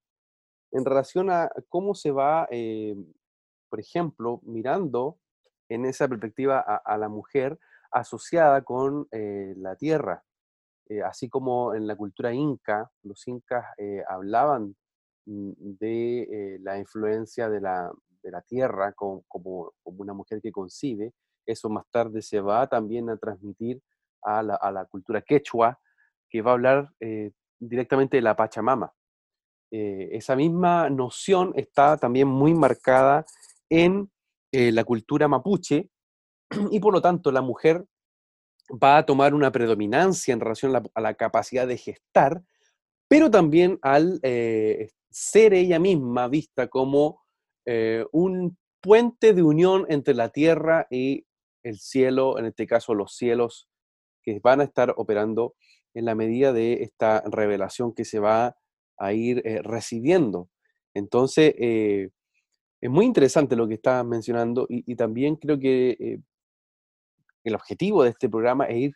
[0.71, 2.95] en relación a cómo se va, eh,
[3.69, 5.19] por ejemplo, mirando
[5.69, 7.59] en esa perspectiva a, la mujer
[7.91, 10.25] asociada con eh, la tierra.
[10.89, 14.75] Eh, así como en la cultura inca, los incas eh, hablaban
[15.27, 17.93] mm, de la influencia de la,
[18.47, 21.15] tierra como, como, una mujer que concibe,
[21.47, 23.81] eso más tarde se va también a transmitir
[24.23, 25.79] a la, a la cultura quechua,
[26.29, 26.93] que va a hablar
[27.59, 28.93] directamente de la Pachamama.
[29.71, 33.25] esa misma noción está también muy marcada
[33.71, 34.11] en
[34.51, 35.91] eh, la cultura mapuche
[36.71, 37.85] y por lo tanto la mujer
[38.71, 42.43] va a tomar una predominancia en relación a la, capacidad de gestar,
[43.09, 47.23] pero también al eh, ser ella misma vista como
[47.67, 51.27] eh, un puente de unión entre la tierra y
[51.63, 53.69] el cielo, en este caso los cielos,
[54.23, 55.55] que van a estar operando
[55.95, 58.57] en la medida de esta revelación que se va
[58.99, 60.49] a ir recibiendo.
[60.95, 61.55] Entonces,
[62.81, 66.21] Es muy interesante lo que estás mencionando y, también creo que eh,
[67.43, 68.93] el objetivo de este programa es ir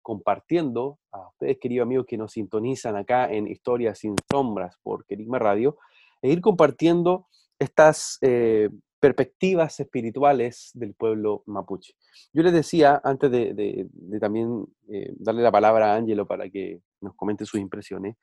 [0.00, 5.38] compartiendo a ustedes, queridos amigos que nos sintonizan acá en Historias sin Sombras por Querigma
[5.38, 5.76] Radio,
[6.22, 7.26] e ir compartiendo
[7.58, 11.92] estas eh, perspectivas espirituales del pueblo mapuche.
[12.32, 13.86] Yo les decía, antes de,
[14.18, 18.16] también eh, darle la palabra a Ángelo para que nos comente sus impresiones,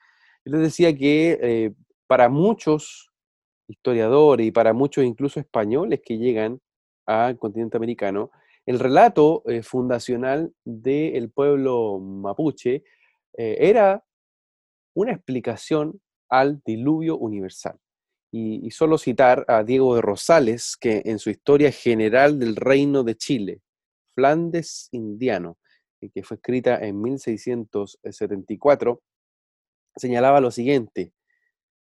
[0.44, 1.74] yo les decía que
[2.08, 3.12] para muchos
[3.68, 6.60] historiadores y para muchos incluso españoles que llegan
[7.06, 8.32] al continente americano,
[8.66, 12.84] el relato eh, fundacional del pueblo mapuche
[13.38, 14.02] era
[14.96, 17.78] una explicación al diluvio universal.
[18.32, 23.16] Y, solo citar a Diego de Rosales, que en su historia general del Reino de
[23.16, 23.62] Chile,
[24.14, 25.58] Flandes Indiano,
[26.14, 29.02] que fue escrita en 1674,
[29.96, 31.14] señalaba lo siguiente.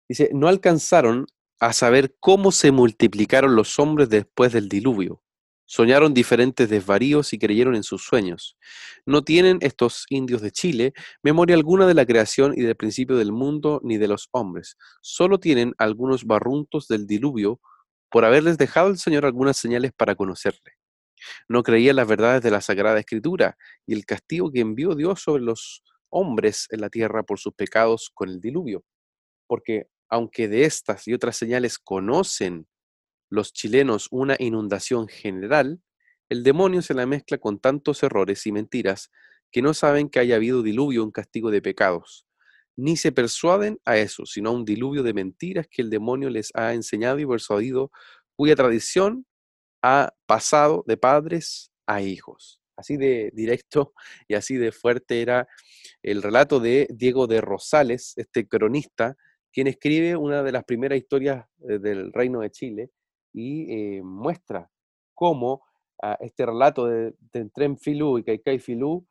[0.08, 1.26] Dice, no alcanzaron
[1.62, 5.22] a saber cómo se multiplicaron los hombres después del diluvio,
[5.64, 8.58] Soñaron diferentes desvaríos y creyeron en sus sueños.
[9.06, 13.32] No tienen estos indios de Chile memoria alguna de la creación y del principio del
[13.32, 14.76] mundo ni de los hombres.
[15.00, 17.58] Solo tienen algunos barruntos del diluvio
[18.10, 20.72] por haberles dejado el Señor algunas señales para conocerle.
[21.48, 25.42] No creían las verdades de la Sagrada Escritura y el castigo que envió Dios sobre
[25.42, 28.84] los hombres en la tierra por sus pecados con el diluvio.
[29.46, 32.68] Porque aunque de estas y otras señales conocen
[33.30, 35.80] los chilenos una inundación general,
[36.28, 39.10] el demonio se la mezcla con tantos errores y mentiras
[39.50, 42.26] que no saben que haya habido diluvio en castigo de pecados,
[42.76, 46.50] ni se persuaden a eso, sino a un diluvio de mentiras que el demonio les
[46.54, 47.90] ha enseñado y persuadido,
[48.36, 49.24] cuya tradición
[49.82, 52.60] ha pasado de padres a hijos.
[52.76, 53.94] Así de directo
[54.28, 55.48] y así de fuerte era
[56.02, 59.16] el relato de Diego de Rosales, este cronista,
[59.52, 62.90] quien escribe una de las primeras historias eh, del Reino de Chile,
[63.32, 64.70] y eh, muestra
[65.14, 65.62] cómo
[66.02, 67.14] ah, este relato de,
[67.54, 69.06] Tren Filú y Kaikai Filú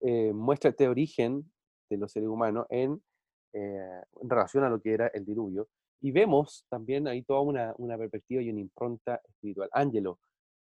[0.00, 1.50] eh, muestra este origen
[1.90, 3.02] de los seres humanos en,
[3.52, 5.68] eh, relación a lo que era el diluvio.
[6.00, 9.68] Y vemos también ahí toda una, una perspectiva y una impronta espiritual.
[9.72, 10.18] Ángelo,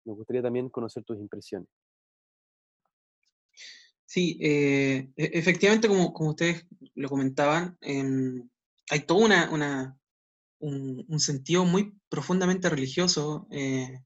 [0.05, 1.69] me gustaría también conocer tus impresiones.
[4.05, 8.47] Sí, e, efectivamente, como, como, ustedes lo comentaban, em,
[8.91, 9.99] hay toda una, una,
[10.61, 14.01] un, sentido muy profundamente religioso eh,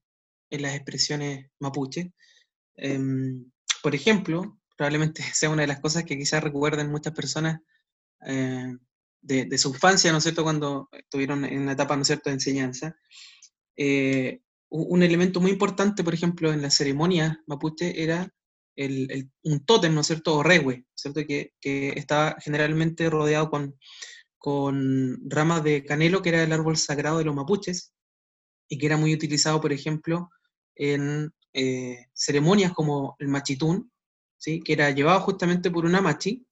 [0.49, 2.13] en las expresiones mapuche.
[2.75, 3.51] Em,
[3.83, 7.59] por ejemplo, probablemente sea una de las cosas que quizás recuerden muchas personas
[8.25, 8.75] eh,
[9.21, 12.35] de, su infancia, ¿no es cierto?, cuando estuvieron en una etapa, ¿no es cierto?, de
[12.35, 12.95] enseñanza.
[13.75, 18.33] Eh, un elemento muy importante, por ejemplo, en la ceremonia mapuche era
[18.75, 23.77] el, un tótem, ¿no es cierto?, o regue, ¿cierto?, que, que estaba generalmente rodeado con
[24.47, 27.91] con ramas de canelo, que era el árbol sagrado de los mapuches,
[28.69, 30.29] y que era muy utilizado, por ejemplo,
[30.73, 33.91] en eh, ceremonias como el machitún,
[34.37, 34.61] ¿sí?
[34.61, 36.47] que era llevado justamente por una machi,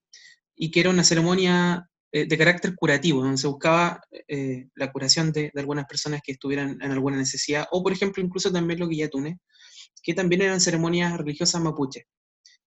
[0.57, 5.31] y que era una ceremonia eh, de carácter curativo, donde se buscaba eh, la curación
[5.31, 9.37] de, algunas personas que estuvieran en alguna necesidad, o por ejemplo incluso también los guillatunes,
[10.03, 12.03] que también eran ceremonias religiosas mapuches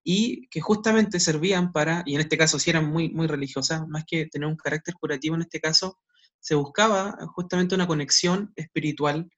[0.09, 4.05] y que justamente servían para, y en este caso sí eran muy, muy religiosas, más
[4.07, 5.99] que tener un carácter curativo en este caso,
[6.39, 9.29] se buscaba justamente una conexión espiritual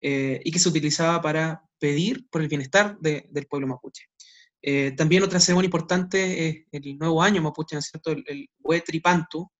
[0.00, 4.04] eh, y que se utilizaba para pedir por el bienestar del pueblo mapuche.
[4.62, 8.12] Eh, también otra ceremonia importante es el nuevo año mapuche, ¿no es cierto?
[8.12, 9.50] El, el Huetripantu,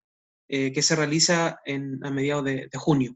[0.48, 3.14] eh, que se realiza en, a mediados de, junio.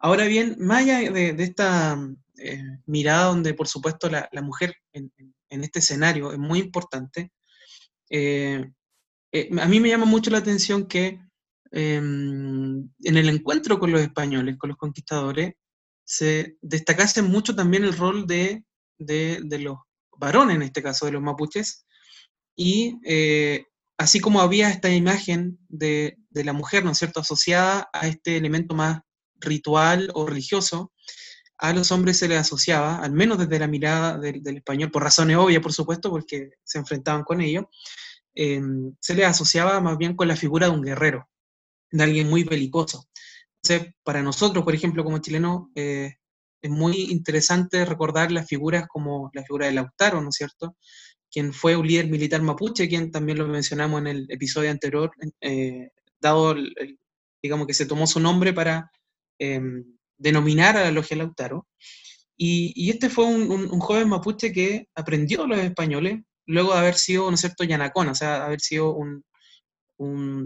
[0.00, 1.98] Ahora bien, más allá de, de esta
[2.38, 5.12] eh, mirada donde, por supuesto, la, mujer en,
[5.48, 7.30] este escenario es muy importante.
[8.08, 8.64] Eh,
[9.32, 11.20] eh, a mí me llama mucho la atención que
[11.70, 15.54] em, en el encuentro con los españoles, con los conquistadores,
[16.04, 18.64] se destacase mucho también el rol de,
[18.98, 19.76] los
[20.16, 21.86] varones, en este caso de los mapuches,
[22.56, 22.96] y
[23.98, 28.36] así como había esta imagen de, de, la mujer, ¿no es cierto?, asociada a este
[28.36, 29.00] elemento más
[29.40, 30.91] ritual o religioso,
[31.62, 35.36] a los hombres se les asociaba, al menos desde la mirada del, español, por razones
[35.36, 37.70] obvias, por supuesto, porque se enfrentaban con ello,
[38.34, 41.28] em, se les asociaba más bien con la figura de un guerrero,
[41.92, 43.08] de alguien muy belicoso.
[44.02, 46.16] Para nosotros, por ejemplo, como chilenos, eh,
[46.60, 50.76] es muy interesante recordar las figuras como la figura de Lautaro, ¿no es cierto?
[51.30, 55.90] Quien fue un líder militar mapuche, quien también lo mencionamos en el episodio anterior, eh,
[56.20, 56.56] dado,
[57.40, 58.90] digamos que se tomó su nombre para
[59.38, 59.84] em,
[60.22, 61.66] denominar a la logia Lautaro.
[62.36, 67.34] Y, este fue un, joven mapuche que aprendió los españoles luego de haber sido, ¿no
[67.34, 69.24] es cierto?, yanacón, o sea, haber sido un,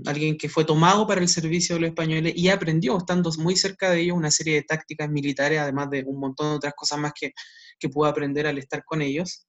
[0.04, 3.90] alguien que fue tomado para el servicio de los españoles y aprendió, estando muy cerca
[3.90, 7.12] de ellos, una serie de tácticas militares, además de un montón de otras cosas más
[7.18, 7.32] que,
[7.78, 9.46] que pudo aprender al estar con ellos,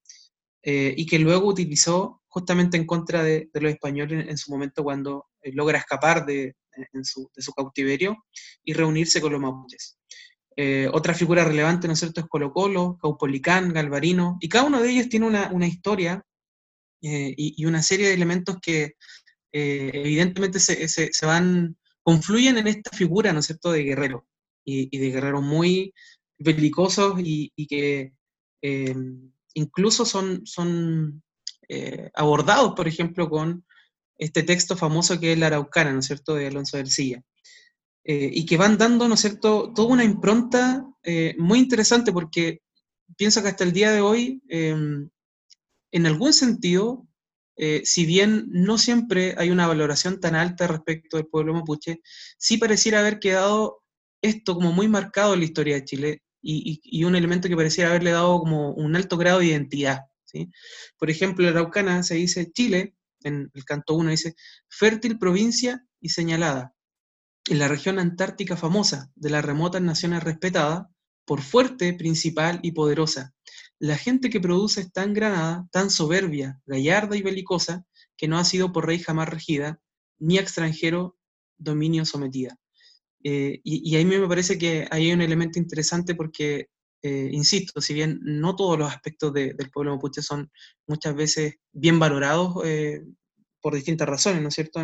[0.63, 5.27] eh, y que luego utilizó justamente en contra de, los españoles en, su momento cuando
[5.41, 6.55] eh, logra escapar de,
[7.03, 8.15] su, de, su, cautiverio
[8.63, 9.96] y reunirse con los mapuches.
[10.60, 14.82] Eh, otra figura relevante, ¿no es cierto?, es Colo Colo, Caupolicán, Galvarino, y cada uno
[14.82, 16.26] de ellos tiene una, una historia
[17.00, 18.96] y, y, una serie de elementos que
[19.52, 24.28] eh, evidentemente se, se, van, confluyen en esta figura, ¿no es cierto?, de guerrero,
[24.65, 25.93] y, de guerreros muy
[26.38, 28.13] belicosos y, que
[28.62, 28.96] eh,
[29.54, 31.24] incluso son, son
[31.70, 33.65] eh, abordados, por ejemplo, con
[34.17, 37.24] este texto famoso que es la Araucana, ¿no es cierto?, de Alonso del Silla.
[38.10, 40.88] Y que van dando, ¿no es cierto?, toda una impronta
[41.38, 42.62] muy interesante porque
[43.17, 45.12] pienso que hasta el día de hoy, en
[46.06, 47.08] algún sentido,
[47.60, 52.02] eh, si bien no siempre hay una valoración tan alta respecto del pueblo mapuche,
[52.38, 53.84] sí pareciera haber quedado
[54.22, 58.12] esto como muy marcado en la historia de Chile y, un elemento que pareciera haberle
[58.12, 60.02] dado como un alto grado de identidad.
[60.24, 60.52] ¿sí?
[60.98, 64.36] Por ejemplo, en Araucana se dice Chile, en el canto 1 dice,
[64.70, 66.74] fértil provincia y señalada,
[67.49, 70.88] en la región antártica famosa, de las remotas naciones respetadas,
[71.25, 73.33] por fuerte, principal y poderosa,
[73.79, 78.45] la gente que produce es tan granada, tan soberbia, gallarda y belicosa, que no ha
[78.45, 79.79] sido por rey jamás regida,
[80.19, 81.17] ni extranjero
[81.57, 82.57] dominio sometida.
[83.23, 86.69] Eh, y, ahí me parece que hay un elemento interesante porque,
[87.03, 90.51] eh, insisto, si bien no todos los aspectos del pueblo mapuche son
[90.88, 93.03] muchas veces bien valorados eh,
[93.62, 94.79] por distintas razones, ¿no es cierto?,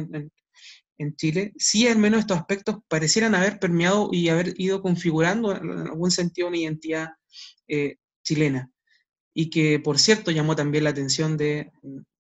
[1.15, 6.11] Chile, sí al menos estos aspectos parecieran haber permeado y haber ido configurando en algún
[6.11, 7.09] sentido una identidad
[8.23, 8.71] chilena
[9.33, 11.71] y que, por cierto, llamó también la atención de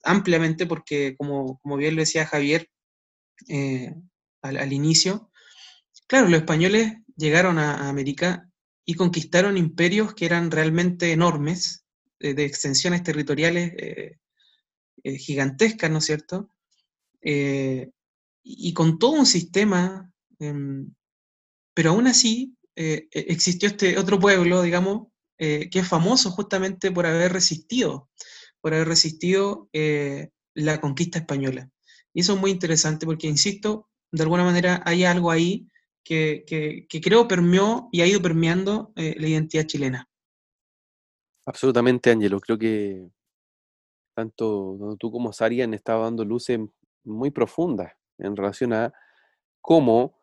[0.03, 2.69] ampliamente porque, como, como bien lo decía Javier
[3.47, 3.93] eh,
[4.41, 5.31] al, inicio,
[6.07, 8.47] claro, los españoles llegaron a, América
[8.85, 11.85] y conquistaron imperios que eran realmente enormes,
[12.19, 14.19] de extensiones territoriales eh,
[15.03, 16.51] eh, gigantescas, ¿no es cierto?
[18.43, 20.93] Y con todo un sistema, em,
[21.73, 27.05] pero aún así e, existió este otro pueblo, digamos, eh, que es famoso justamente por
[27.05, 28.09] haber resistido,
[28.61, 31.69] por haber resistido eh, la conquista española.
[32.13, 35.67] Y eso es muy interesante porque, insisto, de alguna manera hay algo ahí
[36.03, 36.45] que,
[37.01, 40.09] creo permeó y ha ido permeando eh, la identidad chilena.
[41.45, 42.39] Absolutamente, Ángelo.
[42.39, 43.09] Creo que
[44.15, 46.59] tanto tú como Sari han estado dando luces
[47.03, 48.93] muy profundas en relación a
[49.61, 50.17] cómo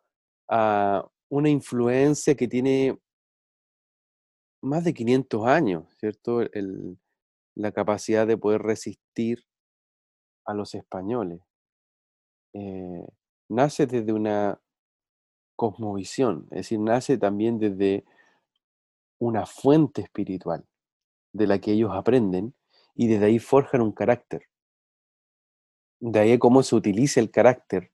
[0.49, 2.99] a una influencia que tiene
[4.63, 6.41] más de 500 años, ¿cierto?
[7.55, 9.45] la capacidad de poder resistir
[10.45, 11.41] a los españoles.
[12.55, 13.07] Eh,
[13.49, 14.61] nace desde una
[15.57, 18.05] cosmovisión, es decir, nace también desde
[19.19, 20.65] una fuente espiritual
[21.33, 22.55] de la que ellos aprenden
[22.95, 24.43] y desde ahí forjan un carácter.
[26.01, 27.93] De ahí cómo se utiliza el carácter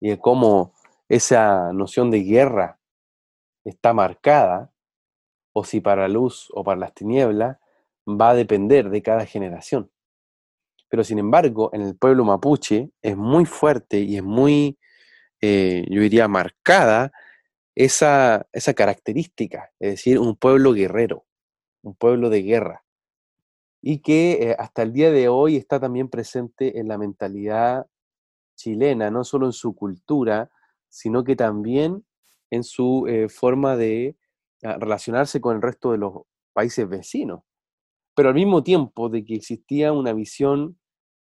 [0.00, 0.72] y cómo
[1.08, 2.78] esa noción de guerra
[3.64, 4.72] está marcada
[5.52, 7.56] o si para la luz o para las tinieblas,
[8.06, 9.90] va a depender de cada generación.
[10.88, 14.78] Pero sin embargo, en el pueblo mapuche es muy fuerte y es muy,
[15.40, 17.10] eh, yo diría, marcada
[17.74, 21.24] esa, esa característica, es decir, un pueblo guerrero,
[21.82, 22.84] un pueblo de guerra,
[23.88, 27.86] y que eh, hasta el día de hoy está también presente en la mentalidad
[28.56, 30.50] chilena, no solo en su cultura,
[30.88, 32.04] sino que también
[32.50, 34.16] en su eh, forma de
[34.60, 36.22] relacionarse con el resto de los
[36.52, 37.42] países vecinos.
[38.16, 40.80] Pero al mismo tiempo de que existía una visión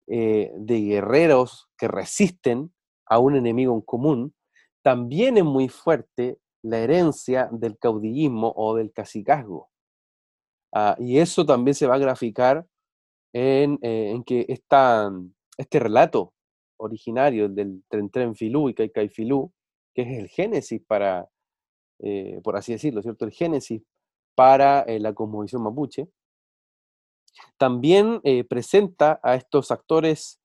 [0.07, 2.71] eh, de guerreros que resisten
[3.07, 4.35] a un enemigo en común,
[4.83, 9.72] también es muy fuerte la herencia del caudillismo o del cacicazgo.
[10.73, 12.67] Ah, y eso también se va a graficar
[13.33, 16.35] en, eh, que este relato
[16.79, 19.53] originario del Tren Tren Filú y Kai Filú,
[19.95, 21.29] que es el génesis para
[22.01, 23.25] eh, por así decirlo, ¿cierto?
[23.25, 23.83] El génesis
[24.35, 26.09] para eh, la cosmovisión mapuche.
[27.57, 30.43] También presenta a estos actores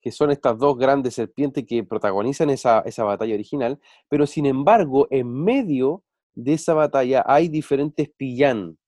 [0.00, 5.28] que son estas dos grandes serpientes que protagonizan esa, batalla original, pero sin embargo, en
[5.32, 6.04] medio
[6.34, 8.78] de esa batalla hay diferentes pillán.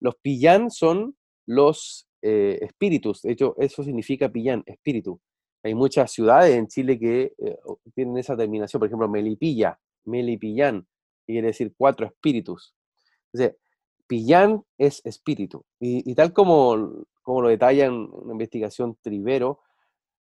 [0.00, 5.20] Los pillán son los espíritus, de hecho, eso significa pillán, espíritu.
[5.64, 7.32] Hay muchas ciudades en Chile que
[7.94, 10.86] tienen esa terminación, por ejemplo, Melipilla, Melipillán,
[11.26, 12.74] quiere decir cuatro espíritus.
[13.32, 13.56] Entonces,
[14.06, 15.64] Pillán es espíritu.
[15.80, 19.60] Y, tal como, como lo detalla en una investigación Trivero,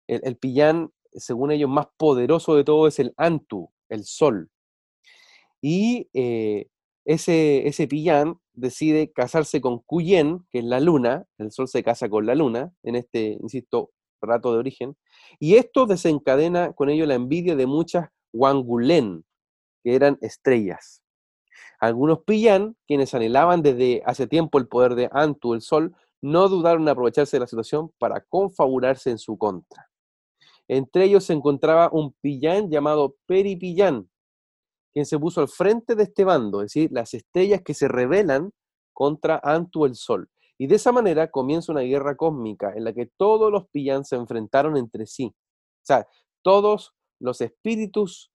[0.08, 4.50] el, Pillán según ellos, más poderoso de todo es el Antu, el sol.
[5.62, 6.68] Y eh,
[7.06, 12.10] ese, ese Pillán decide casarse con Cuyen, que es la luna, el sol se casa
[12.10, 13.92] con la luna, en este, insisto,
[14.22, 14.98] rato de origen,
[15.40, 19.24] y esto desencadena con ello la envidia de muchas Wangulén,
[19.84, 21.02] que eran estrellas.
[21.80, 26.84] Algunos Pillán, quienes anhelaban desde hace tiempo el poder de Antu, el sol, no dudaron
[26.84, 29.90] en aprovecharse de la situación para confabularse en su contra.
[30.68, 34.10] Entre ellos se encontraba un Pillán llamado Peripillán,
[34.96, 38.54] quien se puso al frente de este bando, es decir, las estrellas que se rebelan
[38.94, 40.30] contra Antu el Sol.
[40.58, 44.16] Y de esa manera comienza una guerra cósmica en la que todos los Pillán se
[44.16, 45.26] enfrentaron entre sí.
[45.36, 46.08] O sea,
[46.42, 48.32] todos los espíritus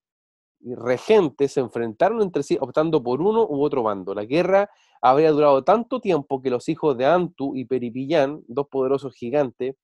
[0.59, 4.13] regentes se enfrentaron entre sí optando por uno u otro bando.
[4.13, 4.69] La guerra
[5.01, 9.77] habría durado tanto tiempo que los hijos de Antu y Peripillán, dos poderosos gigantes,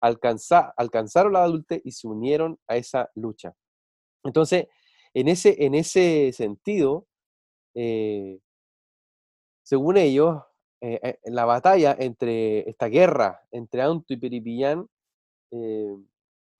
[0.00, 3.54] alcanzaron la adultez y se unieron a esa lucha.
[4.24, 4.66] Entonces,
[5.16, 7.06] en ese, en ese sentido,
[7.74, 8.38] eh,
[9.62, 10.42] según ellos,
[10.82, 14.86] eh, eh, la batalla entre esta guerra entre Antu y Peripillán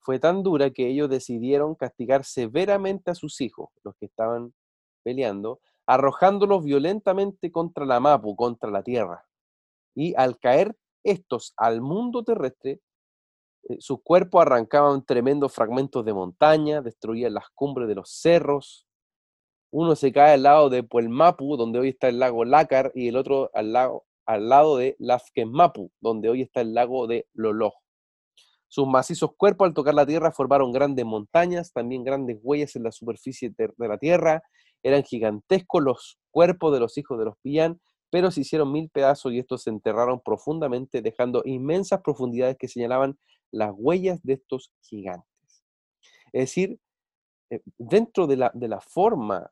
[0.01, 4.55] fue tan dura que ellos decidieron castigar severamente a sus hijos, los que estaban
[5.03, 9.27] peleando, arrojándolos violentamente contra la Mapu, contra la tierra.
[9.95, 12.81] Y al caer estos al mundo terrestre,
[13.69, 18.87] eh, sus cuerpos arrancaban tremendos fragmentos de montaña, destruían las cumbres de los cerros.
[19.71, 23.17] Uno se cae al lado de Puelmapu, donde hoy está el lago Lácar, y el
[23.17, 27.75] otro al lado, al lado de Lafkenmapu, donde hoy está el lago de Loloj.
[28.69, 32.93] Sus macizos cuerpos al tocar la tierra formaron grandes montañas, también grandes huellas en la
[32.93, 34.43] superficie de la tierra.
[34.83, 39.33] Eran gigantescos los cuerpos de los hijos de los Pillán, pero se hicieron mil pedazos
[39.33, 43.19] y estos se enterraron profundamente, dejando inmensas profundidades que señalaban
[43.51, 45.65] las huellas de estos gigantes.
[46.33, 46.79] Es decir,
[47.51, 49.51] eh, dentro de la, de la forma,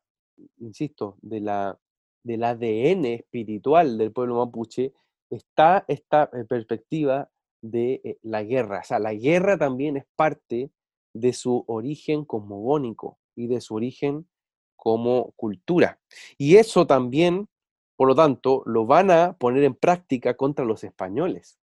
[0.58, 1.78] insisto, de la,
[2.22, 4.92] del ADN espiritual del pueblo mapuche,
[5.30, 7.30] está esta eh, perspectiva
[7.62, 8.80] de eh, la guerra.
[8.80, 10.70] O sea, la guerra también es parte
[11.14, 14.28] de su origen cosmogónico y de su origen
[14.76, 15.98] como cultura.
[16.36, 17.48] Y eso también,
[17.96, 21.58] por lo tanto, lo van a poner en práctica contra los españoles.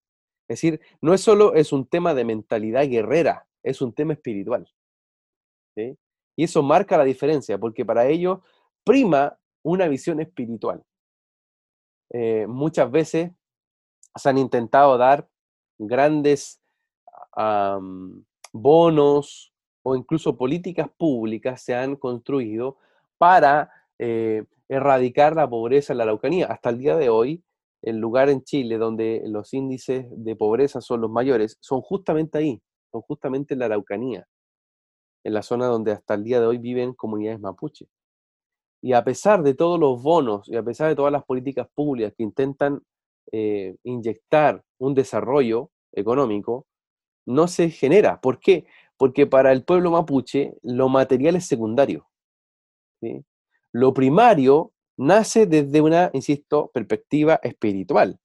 [0.52, 4.70] Es decir, no es solo es un tema de mentalidad guerrera, es un tema espiritual.
[5.78, 8.40] Y eso marca la diferencia, porque para ellos
[8.84, 10.84] prima una visión espiritual.
[12.10, 13.32] Eh, muchas veces
[14.14, 15.30] se han intentado dar
[15.78, 16.62] grandes
[18.52, 22.76] bonos o incluso políticas públicas se han construido
[23.18, 26.48] para eh, erradicar la pobreza en la Araucanía.
[26.48, 27.42] Hasta el día de hoy,
[27.82, 32.62] el lugar en Chile donde los índices de pobreza son los mayores, son justamente ahí,
[32.92, 34.28] son justamente en la Araucanía,
[35.24, 37.88] en la zona donde hasta el día de hoy viven comunidades mapuche.
[38.84, 42.14] Y a pesar de todos los bonos y a pesar de todas las políticas públicas
[42.18, 42.82] que intentan
[43.32, 46.66] eh, inyectar un desarrollo económico,
[47.26, 48.20] no se genera.
[48.20, 48.66] ¿Por qué?
[48.98, 52.08] Porque para el pueblo mapuche lo material es secundario.
[53.72, 58.20] Lo primario nace desde una, insisto, perspectiva espiritual,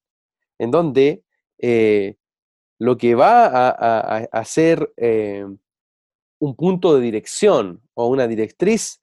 [0.59, 1.23] en donde
[1.59, 2.17] eh,
[2.79, 5.47] lo que va a, ser eh,
[6.39, 9.01] un punto de dirección o una directriz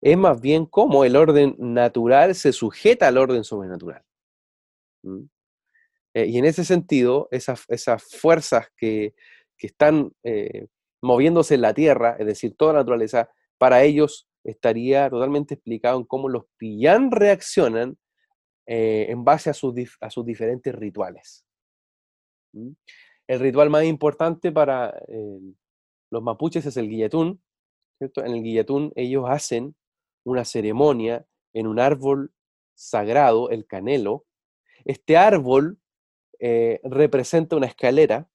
[0.00, 4.02] es más bien cómo el orden natural se sujeta al orden sobrenatural.
[6.14, 9.14] Eh, y en ese sentido, esas, esas fuerzas que,
[9.58, 10.12] que están
[11.02, 16.04] moviéndose en la Tierra, es decir, toda la naturaleza, para ellos estaría totalmente explicado en
[16.04, 17.98] cómo los pillán reaccionan
[18.66, 21.44] eh, en base a sus, a sus diferentes rituales.
[22.52, 25.40] El ritual más importante para eh,
[26.10, 27.42] los mapuches es el guilletún.
[28.00, 29.76] En el guilletún ellos hacen
[30.24, 32.32] una ceremonia en un árbol
[32.74, 34.24] sagrado, el canelo.
[34.84, 35.78] Este árbol
[36.38, 38.28] eh, representa una escalera,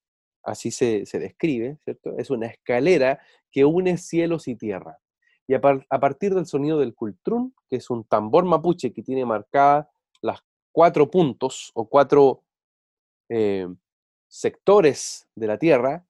[0.44, 1.80] así se, se describe.
[2.18, 5.00] Es una escalera que une cielos y tierra.
[5.48, 9.88] Y a, partir del sonido del cultrún, que es un tambor mapuche que tiene marcadas
[10.22, 10.40] las
[10.72, 12.44] cuatro puntos o cuatro
[13.30, 13.68] eh,
[14.28, 16.06] sectores de la tierra,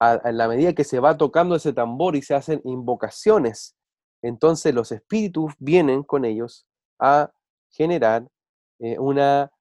[0.00, 3.76] en la medida que se va tocando ese tambor y se hacen invocaciones,
[4.22, 6.66] entonces los espíritus vienen con ellos
[6.98, 7.30] a
[7.70, 8.26] generar
[8.78, 9.52] eh, una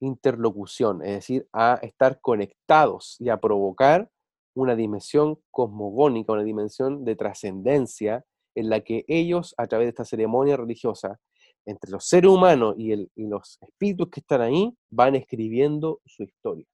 [0.00, 4.10] interlocución, es decir, a estar conectados y a provocar
[4.54, 8.24] una dimensión cosmogónica, una dimensión de trascendencia
[8.54, 11.18] en la que ellos, a través de esta ceremonia religiosa,
[11.66, 16.66] entre los seres humanos y, los espíritus que están ahí, van escribiendo su historia.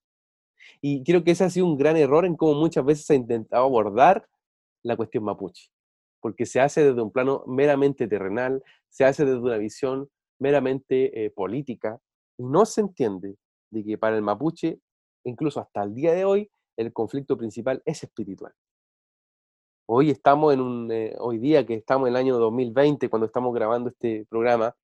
[0.81, 3.17] Y creo que ese ha sido un gran error en cómo muchas veces se ha
[3.17, 4.27] intentado abordar
[4.83, 5.71] la cuestión mapuche,
[6.21, 10.09] porque se hace desde un plano meramente terrenal, se hace desde una visión
[10.39, 12.01] meramente eh, política,
[12.39, 13.37] y no se entiende
[13.71, 14.81] de que para el mapuche,
[15.25, 18.53] incluso hasta el día de hoy, el conflicto principal es espiritual.
[19.93, 23.53] Hoy estamos en un, eh, hoy día que estamos en el año 2020, cuando estamos
[23.53, 24.77] grabando este programa,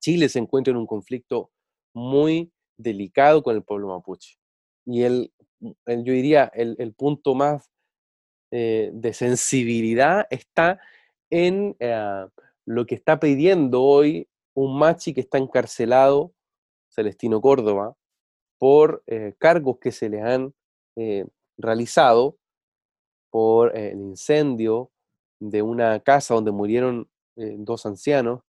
[0.00, 1.50] Chile se encuentra en un conflicto
[1.94, 4.36] muy delicado con el pueblo mapuche.
[4.84, 5.32] Y el,
[5.86, 7.70] yo diría, el, punto más
[8.50, 10.78] eh, de sensibilidad está
[11.30, 12.26] en eh,
[12.66, 16.34] lo que está pidiendo hoy un machi que está encarcelado,
[16.90, 17.96] Celestino Córdoba,
[18.58, 19.02] por
[19.38, 20.52] cargos que se le han
[21.56, 22.37] realizado
[23.30, 24.90] por el incendio
[25.40, 28.42] de una casa donde murieron dos ancianos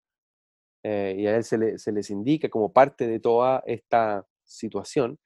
[0.83, 1.57] eh, y a él se,
[1.91, 5.19] les indica como parte de toda esta situación,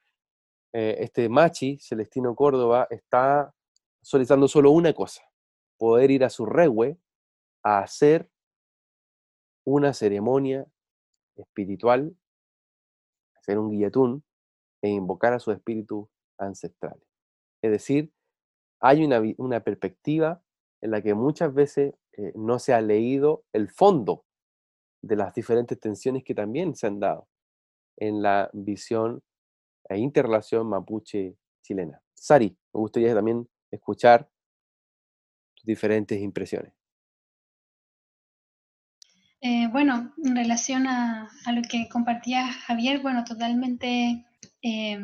[0.73, 3.53] eh, este Machi, Celestino Córdoba, está
[4.01, 5.23] solicitando solo una cosa,
[5.77, 6.97] poder ir a su regue
[7.63, 8.29] a hacer
[9.65, 10.65] una ceremonia
[11.35, 12.15] espiritual,
[13.37, 14.23] hacer un guillatún
[14.81, 17.07] e invocar a sus espíritus ancestrales.
[17.61, 18.11] Es decir,
[18.83, 20.43] hay una, una perspectiva
[20.81, 24.25] en la que muchas veces eh, no se ha leído el fondo
[25.01, 27.29] de las diferentes tensiones que también se han dado
[27.95, 29.23] en la visión
[29.87, 32.01] e interrelación mapuche chilena.
[32.13, 34.29] Sari, me gustaría también escuchar
[35.55, 36.73] tus diferentes impresiones.
[39.39, 44.25] Eh, bueno, en relación a, lo que compartía Javier, bueno, totalmente
[44.63, 44.99] eh,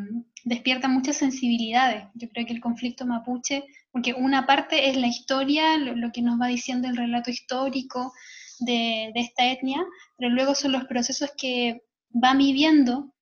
[0.45, 2.05] despierta muchas sensibilidades.
[2.15, 6.41] Yo creo que el conflicto mapuche, porque una parte es la historia, lo que nos
[6.41, 8.11] va diciendo el relato histórico,
[8.59, 9.83] de, esta etnia,
[10.17, 13.13] pero luego son los procesos que va viviendo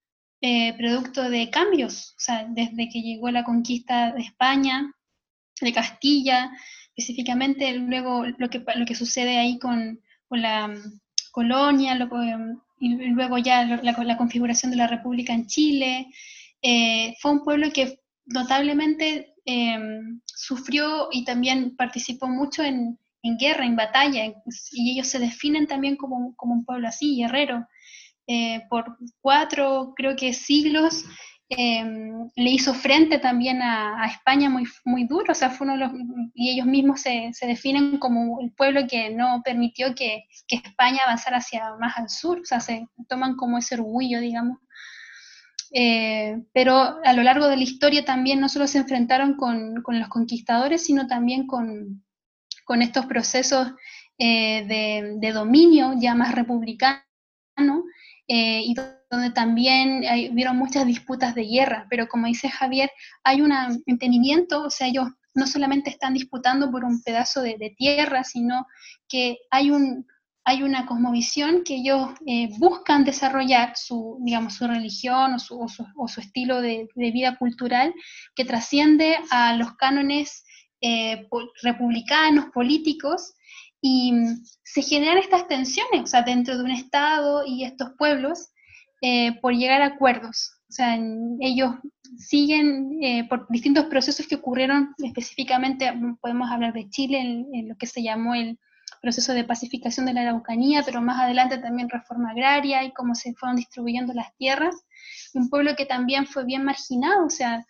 [0.42, 4.94] eh, producto de cambios, o sea, desde que llegó la conquista de España,
[5.62, 6.52] de Castilla,
[6.96, 11.00] específicamente, luego lo que, lo sucede ahí con, la mm,
[11.32, 16.08] colonia, em, y luego ya la, configuración de la República en Chile,
[16.62, 23.66] eh, fue un pueblo que notablemente em, sufrió y también participó mucho en, en guerra,
[23.66, 24.26] en batalla,
[24.72, 27.68] y ellos se definen también como, un pueblo así, guerrero.
[28.28, 31.06] Eh, por cuatro, creo que siglos,
[31.50, 35.92] em, le hizo frente también a, España muy, muy duro, o sea, fue uno
[36.34, 41.76] y ellos mismos se, definen como el pueblo que no permitió que, España avanzara hacia
[41.80, 44.60] más al sur, o sea, se toman como ese orgullo, digamos.
[45.74, 50.08] Eh, pero a lo largo de la historia también no solo se enfrentaron con los
[50.10, 52.04] conquistadores, sino también con,
[52.68, 53.70] con estos procesos
[54.20, 54.66] eh,
[55.20, 57.04] de, dominio ya más republicano,
[58.28, 58.76] eh, y
[59.10, 62.92] donde también hay, hubieron muchas disputas de guerra, pero como dice Javier,
[63.24, 63.54] hay un
[63.86, 68.66] entendimiento, o sea, ellos no solamente están disputando por un pedazo de, tierra, sino
[69.08, 70.06] que hay un,
[70.44, 76.62] hay una cosmovisión que ellos eh, buscan desarrollar su, digamos, su religión o su, estilo
[76.62, 77.94] de, de, vida cultural
[78.36, 80.44] que trasciende a los cánones
[80.82, 81.28] eh,
[81.64, 83.34] republicanos, políticos,
[83.82, 88.50] y mm, se generan estas tensiones, o sea, dentro de un Estado y estos pueblos,
[89.02, 90.58] eh, por llegar a acuerdos.
[90.70, 90.98] O sea,
[91.40, 91.76] ellos
[92.18, 97.76] siguen eh, por distintos procesos que ocurrieron específicamente, mm, podemos hablar de Chile, en, lo
[97.78, 98.60] que se llamó el
[99.02, 103.34] proceso de pacificación de la Araucanía, pero más adelante también reforma agraria y cómo se
[103.36, 104.76] fueron distribuyendo las tierras.
[105.34, 107.66] Un pueblo que también fue bien marginado, o sea,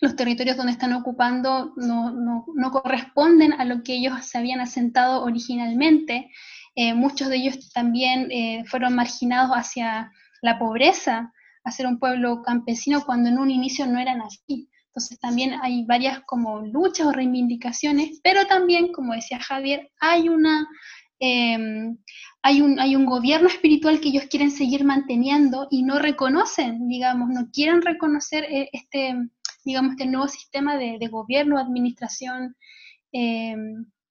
[0.00, 6.30] los territorios donde están ocupando no, corresponden a lo que ellos se habían asentado originalmente.
[6.74, 10.10] Eh, muchos de ellos también eh, fueron marginados hacia
[10.42, 11.32] la pobreza,
[11.64, 14.68] a ser un pueblo campesino cuando en un inicio no eran así.
[14.86, 20.66] Entonces también hay varias como luchas o reivindicaciones, pero también, como decía Javier, hay una...
[21.22, 21.98] Em,
[22.42, 27.28] hay un, hay un gobierno espiritual que ellos quieren seguir manteniendo y no reconocen, digamos,
[27.28, 29.14] no quieren reconocer eh, este,
[29.64, 32.56] digamos, este nuevo sistema de, gobierno, administración
[33.12, 33.54] eh,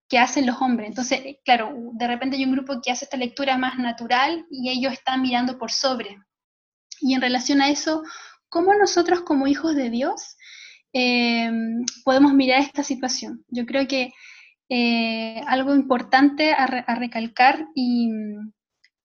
[0.09, 0.89] que hacen los hombres.
[0.89, 4.91] Entonces, claro, de repente hay un grupo que hace esta lectura más natural y ellos
[4.91, 6.17] están mirando por sobre.
[6.99, 8.03] Y en relación a eso,
[8.49, 10.35] ¿cómo nosotros como hijos de Dios
[10.93, 11.51] eh,
[12.03, 13.45] podemos mirar esta situación?
[13.49, 14.11] Yo creo que
[14.67, 18.09] eh, algo importante a, recalcar y,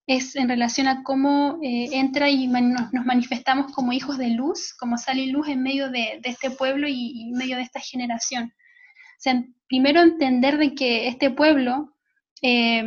[0.07, 4.99] es en relación a cómo eh, entra y nos, manifestamos como hijos de luz, como
[4.99, 8.53] sale luz en medio de, este pueblo y, en medio de esta generación.
[9.69, 11.95] Primero entender de que este pueblo
[12.43, 12.85] eh,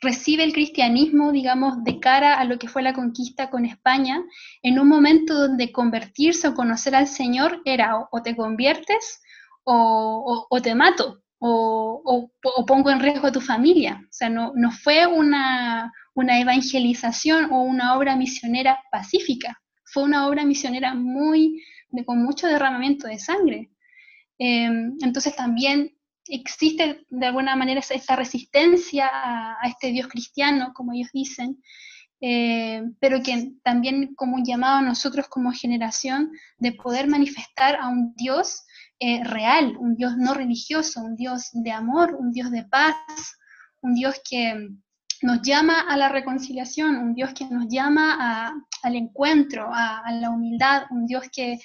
[0.00, 4.22] recibe el cristianismo, digamos, de cara a lo que fue la conquista con España,
[4.62, 9.20] en un momento donde convertirse o conocer al Señor era o, te conviertes
[9.64, 12.30] o, te mato, o,
[12.66, 14.00] pongo en riesgo a tu familia.
[14.02, 20.26] O sea, no, no fue una, una evangelización o una obra misionera pacífica, fue una
[20.26, 23.70] obra misionera muy, de, con mucho derramamiento de sangre.
[24.38, 31.10] Em, entonces también existe de alguna manera esta resistencia a, este Dios cristiano, como ellos
[31.12, 31.62] dicen,
[32.20, 37.88] eh, pero que también como un llamado a nosotros como generación de poder manifestar a
[37.88, 38.64] un Dios
[38.98, 42.96] eh, real, un Dios no religioso, un Dios de amor, un Dios de paz,
[43.82, 44.70] un Dios que
[45.22, 50.84] nos llama a la reconciliación, un Dios que nos llama al encuentro, a, la humildad,
[50.90, 51.58] un Dios que,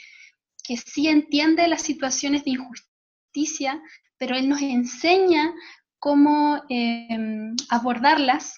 [0.69, 3.81] que sí entiende las situaciones de injusticia,
[4.19, 5.51] pero Él nos enseña
[5.97, 8.53] cómo em, abordarlas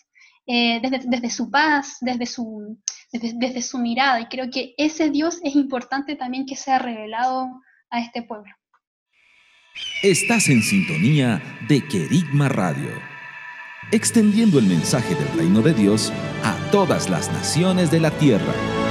[0.45, 2.77] eh, desde, su paz, desde su,
[3.13, 4.19] desde, su mirada.
[4.19, 7.47] Y creo que ese Dios es importante también que sea revelado
[7.89, 8.51] a este pueblo.
[10.03, 12.91] Estás en sintonía de Querigma Radio,
[13.93, 16.11] extendiendo el mensaje del reino de Dios
[16.43, 18.90] a todas las naciones de la tierra.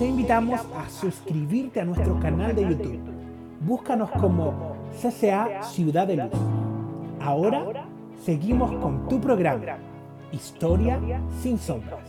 [0.00, 3.00] Te invitamos a suscribirte a nuestro canal de YouTube.
[3.60, 6.30] Búscanos como CCA Ciudad de Luz.
[7.20, 7.86] Ahora
[8.24, 9.76] seguimos con tu programa,
[10.32, 10.98] Historia
[11.42, 12.00] sin sombras.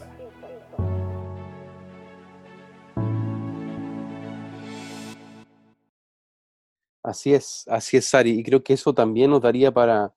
[7.04, 8.40] Así es, así es, Sari.
[8.40, 10.14] Y creo que eso también nos daría para,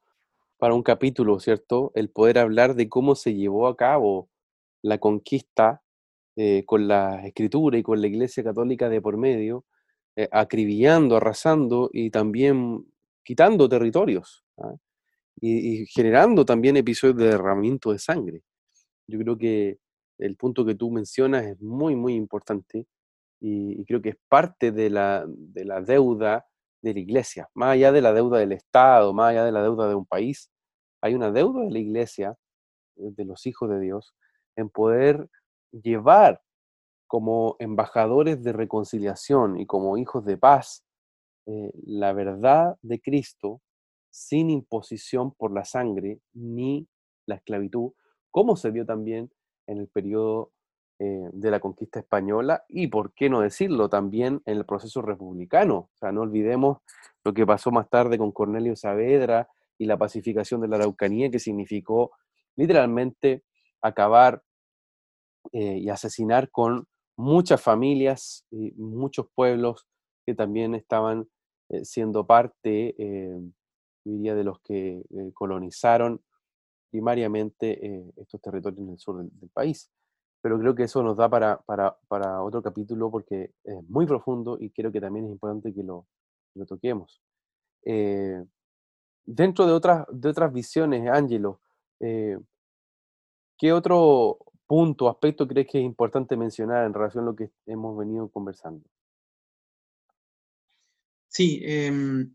[0.59, 1.91] para un capítulo, ¿cierto?
[1.97, 4.29] El poder hablar de cómo se llevó a cabo
[4.81, 5.84] la conquista
[6.37, 9.65] eh, con la escritura y con la Iglesia Católica de por medio,
[10.17, 12.85] eh, acribillando, arrasando y también
[13.23, 14.75] quitando territorios ¿ah?
[15.41, 18.43] y, generando también episodios de derramamiento de sangre.
[19.07, 19.79] Yo creo que
[20.19, 22.87] el punto que tú mencionas es muy, muy importante
[23.41, 26.47] y, creo que es parte de la, de la deuda
[26.83, 29.89] de la Iglesia, más allá de la deuda del Estado, más allá de la deuda
[29.89, 30.51] de un país,
[31.01, 32.35] hay una deuda de la Iglesia,
[32.97, 34.15] de los hijos de Dios,
[34.57, 35.29] en poder
[35.83, 36.43] llevar
[37.07, 40.85] como embajadores de reconciliación y como hijos de paz
[41.47, 43.61] eh, la verdad de Cristo
[44.11, 46.89] sin imposición por la sangre ni
[47.27, 47.93] la esclavitud,
[48.31, 49.31] como se vio también
[49.67, 50.53] en el periodo
[51.01, 55.91] eh, de la conquista española y, por qué no decirlo, también en el proceso republicano.
[55.93, 56.79] O sea, no olvidemos
[57.25, 61.41] lo que pasó más tarde con Cornelio Saavedra y la pacificación de la Araucanía, que
[61.41, 62.13] significó
[62.55, 63.43] literalmente
[63.83, 64.43] acabar
[65.53, 66.87] eh, y asesinar con
[67.17, 69.87] muchas familias y muchos pueblos
[70.27, 71.29] que también estaban
[71.69, 73.41] eh, siendo parte, eh,
[74.05, 76.23] diría, de los que colonizaron
[76.91, 79.91] primariamente estos territorios en el sur del, país.
[80.41, 84.57] Pero creo que eso nos da para, para, para, otro capítulo porque es muy profundo
[84.61, 86.07] y creo que también es importante que lo,
[86.55, 87.23] lo toquemos.
[89.27, 91.61] dentro de otras, de otras visiones, Ángelo,
[91.99, 97.97] ¿qué otro punto, aspecto crees que es importante mencionar en relación a lo que hemos
[97.97, 98.85] venido conversando?
[101.29, 102.35] Sí, em,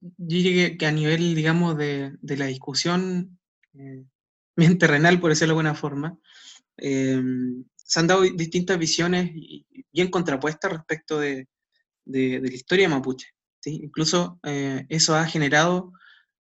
[0.00, 3.38] yo diría que, a nivel, digamos, de, la discusión
[3.74, 4.04] eh,
[4.56, 6.18] bien terrenal, por decirlo de alguna forma,
[6.76, 9.32] em, se han dado distintas visiones
[9.92, 11.48] bien contrapuestas respecto de,
[12.06, 13.28] la historia de Mapuche.
[13.64, 15.92] Incluso eh, eso ha generado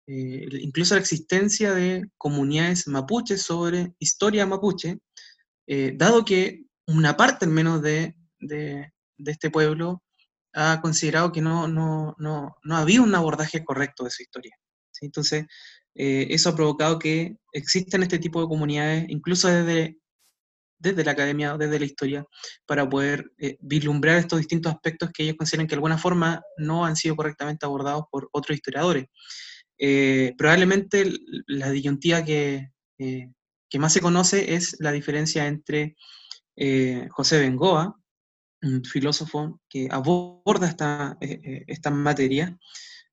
[0.06, 4.99] eh, incluso la existencia de comunidades mapuches sobre historia mapuche,
[5.68, 8.91] eh, dado que una parte al menos de, de,
[9.26, 10.04] este pueblo
[10.54, 14.56] ha considerado que no, no, no, no, había un abordaje correcto de su historia.
[15.01, 15.45] Entonces,
[15.95, 19.97] eh, eso ha provocado que existan este tipo de comunidades, incluso desde,
[20.80, 22.26] desde la academia, desde la historia,
[22.66, 23.32] para poder
[23.62, 27.66] vislumbrar estos distintos aspectos que ellos consideran que de alguna forma no han sido correctamente
[27.66, 29.06] abordados por otros historiadores.
[29.86, 31.11] Eh, probablemente
[31.45, 33.34] la disyuntiva que, eh,
[33.69, 35.97] que, más se conoce es la diferencia entre
[36.55, 37.93] eh, José Bengoa,
[38.61, 42.57] un filósofo que aborda esta, esta materia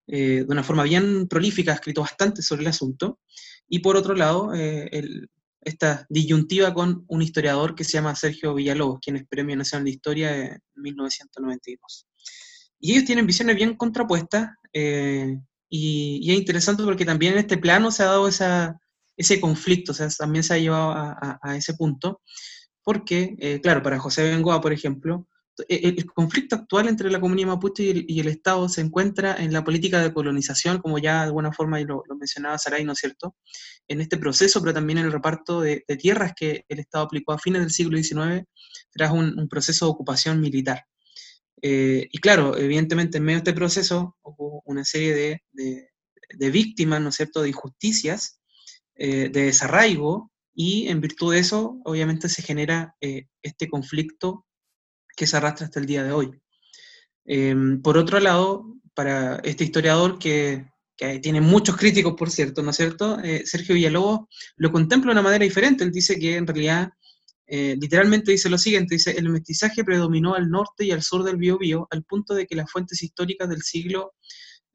[0.06, 3.18] de una forma bien prolífica, ha escrito bastante sobre el asunto,
[3.68, 5.28] y por otro lado, el,
[5.60, 9.90] esta disyuntiva con un historiador que se llama Sergio Villalobos, quien es Premio Nacional de
[9.90, 12.06] Historia de 1992.
[12.78, 15.36] Y ellos tienen visiones bien contrapuestas eh,
[15.70, 18.78] y, es interesante porque también en este plano se ha dado esa,
[19.16, 22.20] ese conflicto, o sea, también se ha llevado a, ese punto,
[22.82, 25.28] porque, eh, claro, para José Bengoa, por ejemplo,
[25.68, 29.64] e, el, conflicto actual entre la comunidad mapuche y el, Estado se encuentra en la
[29.64, 33.36] política de colonización, como ya de alguna forma lo, lo mencionaba Saray, ¿no es cierto?
[33.88, 37.38] En este proceso, pero también en el reparto de, tierras que el Estado aplicó a
[37.38, 38.46] fines del siglo XIX
[38.90, 40.84] tras un, proceso de ocupación militar.
[41.62, 47.10] Eh, y claro, evidentemente en medio de este proceso hubo una serie de, víctimas, ¿no
[47.10, 48.40] es de injusticias,
[48.94, 54.46] eh, de desarraigo, y en virtud de eso, obviamente se genera eh, este conflicto
[55.16, 56.30] que se arrastra hasta el día de hoy.
[57.24, 60.66] Em, por otro lado, para este historiador que,
[61.22, 63.18] tiene muchos críticos, por cierto, ¿no es cierto?
[63.20, 65.82] Eh, Sergio Villalobos lo contempla de una manera diferente.
[65.82, 66.90] Él dice que en realidad,
[67.52, 71.36] eh, literalmente dice lo siguiente, dice, el mestizaje predominó al norte y al sur del
[71.36, 74.14] Biobío, al punto de que las fuentes históricas del siglo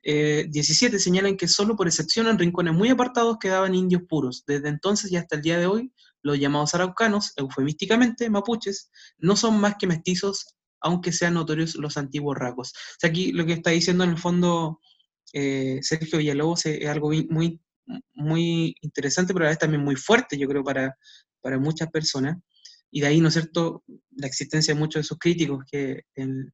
[0.03, 4.43] XVII eh, señalan que solo por excepción en rincones muy apartados quedaban indios puros.
[4.45, 9.57] Desde entonces y hasta el día de hoy, los llamados araucanos, eufemísticamente mapuches, no son
[9.57, 10.45] más que mestizos,
[10.81, 12.73] aunque sean notorios los antiguos rasgos.
[12.73, 14.81] O sea, aquí lo que está diciendo en el fondo
[15.31, 17.61] eh, Sergio Villalobos es, algo muy,
[18.13, 20.97] muy interesante, pero a la vez también muy fuerte, yo creo, para,
[21.39, 22.35] para muchas personas.
[22.95, 23.83] Y de ahí, ¿no es cierto?,
[24.15, 26.03] la existencia de muchos de sus críticos, que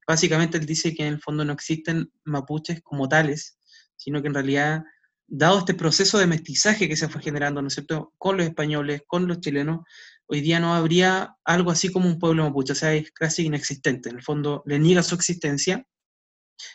[0.07, 3.59] básicamente él dice que en el fondo no existen mapuches como tales,
[3.95, 4.81] sino que en realidad
[5.27, 9.03] dado este proceso de mestizaje que se fue generando, ¿no es cierto?, con los españoles,
[9.05, 9.81] con los chilenos,
[10.25, 14.09] hoy día no habría algo así como un pueblo mapuche, o sea, es casi inexistente,
[14.09, 15.85] en el fondo le niega su existencia,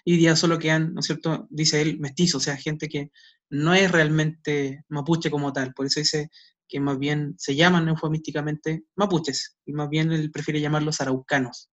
[0.04, 3.10] y hoy día solo quedan, ¿no es cierto?, dice él, mestizos, o sea, gente que
[3.50, 6.30] no es realmente mapuche como tal, por eso dice
[6.68, 11.70] que más bien se llaman eufemísticamente mapuches, y más bien él prefiere llamarlos araucanos.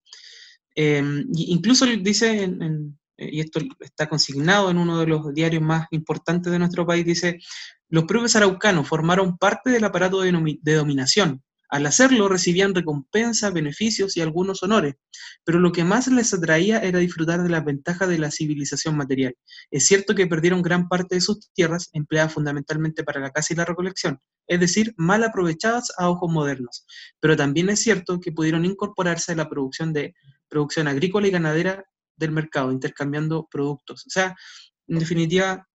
[0.76, 2.48] Eh, incluso dice
[3.18, 7.40] y esto está consignado en uno de los diarios más importantes de nuestro país, dice,
[7.90, 10.32] los propios araucanos formaron parte del aparato de,
[10.76, 11.44] dominación.
[11.74, 14.94] Al hacerlo recibían recompensa, beneficios y algunos honores,
[15.44, 19.36] pero lo que más les atraía era disfrutar de las ventajas de la civilización material.
[19.72, 23.58] Es cierto que perdieron gran parte de sus tierras, empleadas fundamentalmente para la caza y
[23.58, 26.86] la recolección, es decir, mal aprovechadas a ojos modernos,
[27.20, 30.14] pero también es cierto que pudieron incorporarse a la producción de
[30.50, 34.06] producción agrícola y ganadera del mercado, intercambiando productos.
[34.06, 34.36] O sea,
[34.88, 35.68] en definitiva,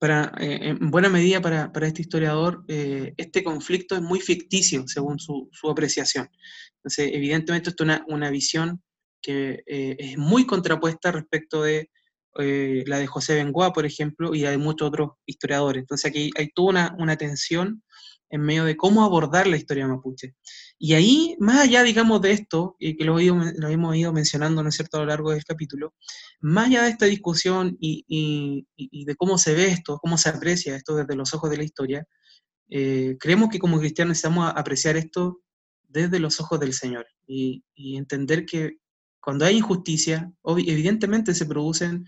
[0.00, 5.18] para, eh, en buena medida para, este historiador, eh, este conflicto es muy ficticio según
[5.18, 6.30] su, apreciación.
[6.76, 8.82] Entonces, evidentemente, esto es una, una visión
[9.20, 11.90] que eh, es muy contrapuesta respecto de
[12.32, 15.80] la de José Bengoa, por ejemplo, y de muchos otros historiadores.
[15.82, 17.82] Entonces, aquí hay toda una, una tensión
[18.30, 20.34] en medio de cómo abordar la historia mapuche.
[20.78, 24.76] Y ahí, más allá, digamos, de esto, y que lo, hemos ido mencionando, ¿no es
[24.76, 25.94] cierto?, a lo largo del capítulo,
[26.40, 28.64] más allá de esta discusión y,
[29.04, 32.06] de cómo se ve esto, cómo se aprecia esto desde los ojos de la historia,
[32.70, 35.40] eh, creemos que como cristianos necesitamos apreciar esto
[35.88, 37.64] desde los ojos del Señor y,
[37.96, 38.78] entender que
[39.20, 42.06] cuando hay injusticia, evidentemente se producen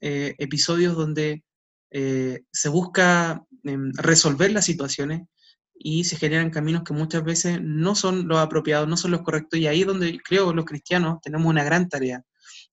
[0.00, 1.44] eh, episodios donde
[1.90, 5.28] eh, se busca em, resolver las situaciones,
[5.74, 9.58] y se generan caminos que muchas veces no son los apropiados, no son los correctos,
[9.58, 12.24] y ahí es donde creo los cristianos tenemos una gran tarea.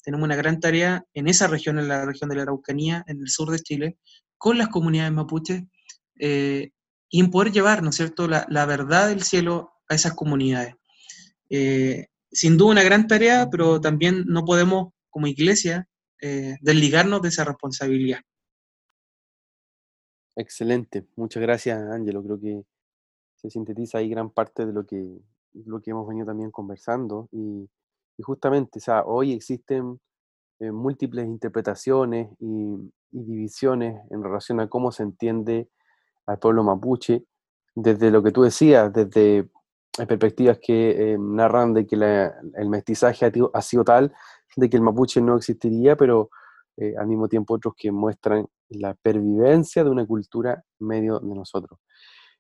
[0.04, 3.30] Tenemos una gran tarea en esa región, en la región de la Araucanía, en el
[3.30, 3.98] sur de Chile,
[4.38, 5.64] con las comunidades mapuches,
[6.20, 6.72] eh,
[7.10, 10.76] y en poder llevar, ¿no es cierto?, la, verdad del cielo a esas comunidades.
[11.50, 15.88] Eh, sin duda una gran tarea, pero también no podemos, como iglesia,
[16.22, 18.22] eh, desligarnos de esa responsabilidad.
[20.36, 22.24] Excelente, muchas gracias, Ángelo.
[22.24, 22.64] Creo que
[23.42, 25.20] se sintetiza ahí gran parte de lo que,
[25.54, 27.28] lo que hemos venido también conversando.
[27.32, 27.70] Y,
[28.24, 30.00] justamente, o sea, hoy existen
[30.60, 35.68] eh, múltiples interpretaciones y, divisiones en relación a cómo se entiende
[36.28, 37.26] al pueblo mapuche,
[37.76, 39.50] desde lo que tú decías, desde
[40.08, 44.14] perspectivas que eh, narran de que el mestizaje ha, sido tal
[44.56, 46.30] de que el mapuche no existiría, pero
[46.78, 51.80] eh, al mismo tiempo otros que muestran la pervivencia de una cultura medio de nosotros.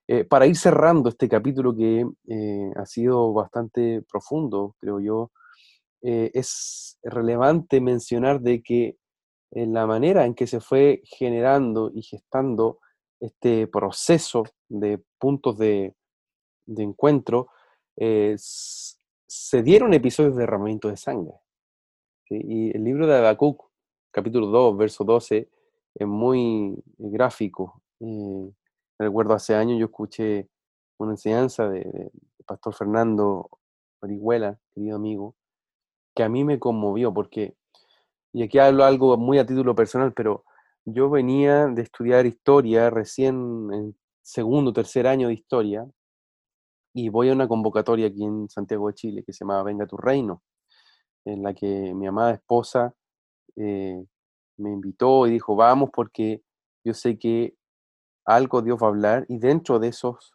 [0.07, 5.31] Eh, para ir cerrando este capítulo que eh, ha sido bastante profundo, creo yo,
[6.01, 8.97] eh, es relevante mencionar de que
[9.51, 12.79] en la manera en que se fue generando y gestando
[13.19, 15.95] este proceso de puntos de,
[16.77, 17.49] encuentro,
[17.95, 21.33] se dieron episodios de derramamiento de sangre.
[22.29, 23.69] Y el libro de Habacuc,
[24.09, 25.49] capítulo 2, verso 12,
[25.95, 27.81] es muy gráfico.
[29.01, 30.47] Recuerdo hace años yo escuché
[30.99, 32.11] una enseñanza de,
[32.45, 33.49] Pastor Fernando
[33.99, 35.35] Orihuela, querido amigo,
[36.15, 37.55] que a mí me conmovió, porque,
[38.31, 40.43] y aquí hablo algo muy a título personal, pero
[40.85, 45.89] yo venía de estudiar historia recién en segundo, tercer año de historia,
[46.93, 49.97] y voy a una convocatoria aquí en Santiago de Chile que se llama Venga tu
[49.97, 50.43] Reino,
[51.25, 52.93] en la que mi amada esposa
[53.55, 54.05] eh,
[54.57, 56.43] me invitó y dijo, vamos porque
[56.83, 57.55] yo sé que
[58.35, 60.33] algo Dios va a hablar, y dentro de esos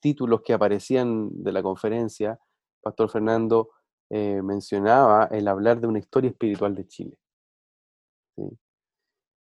[0.00, 2.38] títulos que aparecían de la conferencia,
[2.80, 3.70] Pastor Fernando
[4.08, 7.18] eh, mencionaba el hablar de una historia espiritual de Chile.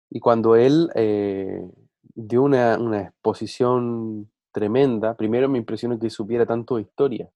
[0.09, 1.69] Y cuando él eh,
[2.01, 7.29] dio una, exposición tremenda, primero me impresionó que supiera tanto historia,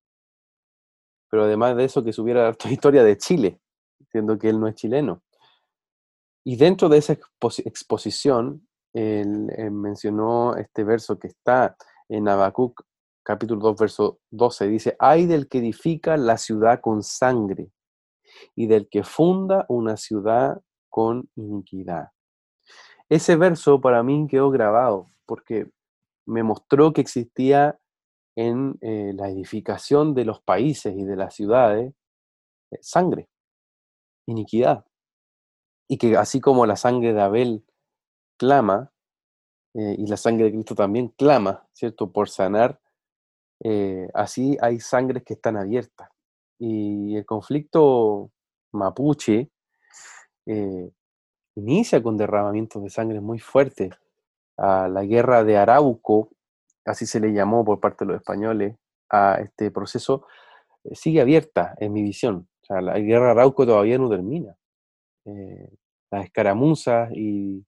[1.29, 3.59] pero además de eso que supiera tanto historia de Chile,
[4.11, 5.21] siendo que él no es chileno.
[6.43, 11.75] Y dentro de esa exposición, él, él, mencionó este verso que está
[12.09, 12.83] en Habacuc
[13.23, 17.71] capítulo 2, verso 12, dice, hay del que edifica la ciudad con sangre
[18.55, 22.09] y del que funda una ciudad con iniquidad.
[23.09, 25.71] Ese verso para mí quedó grabado porque
[26.25, 27.79] me mostró que existía
[28.35, 31.93] en eh, la edificación de los países y de las ciudades
[32.71, 33.29] eh, sangre,
[34.25, 34.85] iniquidad.
[35.87, 37.65] Y que así como la sangre de Abel
[38.43, 38.91] clama,
[39.73, 42.11] eh, y la sangre de Cristo también clama, ¿cierto?
[42.11, 42.77] Por sanar
[43.63, 46.09] eh, así hay sangres que están abiertas.
[46.59, 48.31] Y el conflicto
[48.73, 49.49] mapuche
[50.45, 50.91] eh,
[51.55, 53.91] inicia con derramamientos de sangre muy fuertes.
[54.57, 56.31] A la guerra de Arauco,
[56.85, 58.75] así se le llamó por parte de los españoles,
[59.09, 60.27] a este proceso,
[60.91, 62.49] sigue abierta en mi visión.
[62.67, 64.57] la guerra de Arauco todavía no termina.
[66.11, 67.65] las escaramuzas y,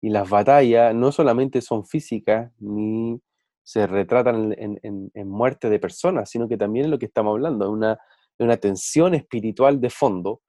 [0.00, 3.20] y las batallas no solamente son físicas ni
[3.62, 7.70] se retratan en, muerte de personas, sino que también es lo que estamos hablando, de
[7.70, 7.98] una,
[8.38, 10.40] una tensión espiritual de fondo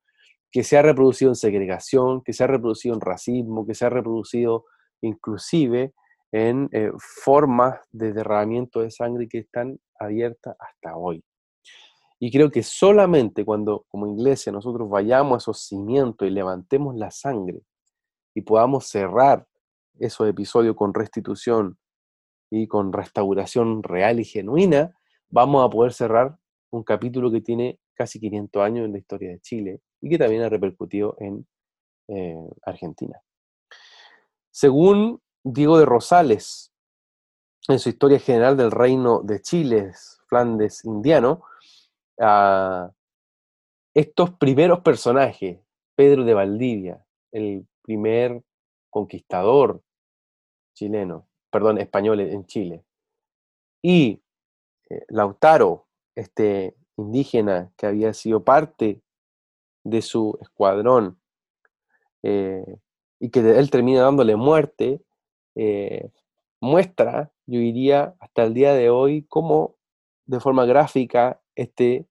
[0.52, 3.90] que se ha reproducido en segregación, que se ha reproducido en racismo, que se ha
[3.90, 4.66] reproducido
[5.02, 5.94] inclusive
[6.32, 6.92] en eh,
[7.24, 11.24] formas de derramamiento de sangre que están abiertas hasta hoy.
[12.20, 17.12] Y creo que solamente cuando como iglesia nosotros vayamos a esos cimientos y levantemos la
[17.12, 17.62] sangre
[18.34, 19.48] y podamos cerrar
[20.00, 21.78] esos episodios con restitución,
[22.52, 24.94] y con restauración real y genuina,
[25.30, 26.38] vamos a poder cerrar
[26.70, 30.44] un capítulo que tiene casi 500 años en la historia de Chile y que también
[30.44, 31.48] ha repercutido en
[32.10, 33.22] eh, Argentina.
[34.52, 36.74] Según Diego de Rosales,
[37.70, 39.94] en su historia general del reino de Chile,
[40.28, 41.44] Flandes indiano,
[42.20, 42.92] ah,
[43.94, 45.60] estos primeros personajes,
[45.96, 48.44] Pedro de Valdivia, el primer
[48.90, 49.82] conquistador
[50.74, 52.84] chileno, perdón, españoles en Chile.
[53.82, 54.22] Y
[54.90, 59.02] eh, Lautaro, este indígena que había sido parte
[59.84, 61.20] de su escuadrón
[62.24, 62.78] eh,
[63.20, 65.02] y que él termina dándole muerte,
[65.56, 66.12] eh,
[66.60, 69.76] muestra, yo diría, hasta el día de hoy, cómo
[70.26, 72.08] de forma gráfica este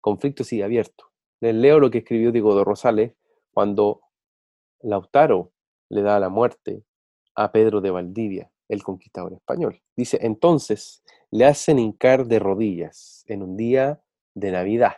[0.00, 1.10] conflicto sigue abierto.
[1.40, 3.12] Les leo lo que escribió Diego de Rosales
[3.52, 4.01] cuando
[4.82, 5.52] Lautaro
[5.88, 6.84] le da la muerte
[7.34, 9.82] a Pedro de Valdivia el conquistador español.
[9.96, 14.02] Dice, entonces le hacen hincar de rodillas en un día
[14.34, 14.94] de Navidad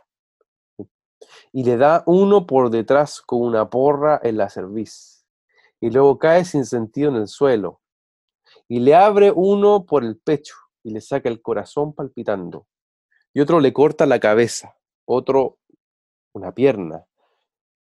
[1.52, 5.26] y le da uno por detrás con una porra en la cerviz.
[5.80, 7.80] Y luego cae sin sentido en el suelo.
[8.68, 12.66] Y le abre uno por el pecho y le saca el corazón palpitando.
[13.32, 15.58] Y otro le corta la cabeza, otro
[16.32, 17.04] una pierna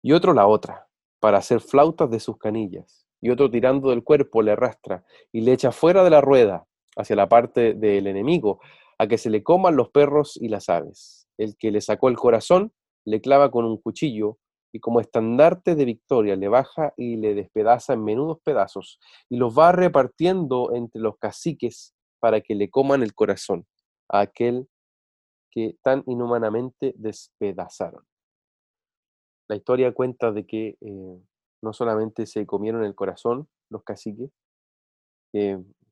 [0.02, 0.87] y otro la otra
[1.20, 5.54] para hacer flautas de sus canillas y otro tirando del cuerpo le arrastra y le
[5.54, 8.60] echa fuera de la rueda hacia la parte del enemigo,
[8.98, 11.28] a que se le coman los perros y las aves.
[11.38, 12.74] El que le sacó el corazón
[13.06, 14.38] le clava con un cuchillo
[14.74, 19.00] y como estandarte de victoria le baja y le despedaza en menudos pedazos
[19.30, 23.66] y los va repartiendo entre los caciques para que le coman el corazón
[24.10, 24.68] a aquel
[25.52, 28.04] que tan inhumanamente despedazaron.
[29.48, 31.20] La historia cuenta de que eh,
[31.62, 34.32] no solamente se comieron el corazón los caciques,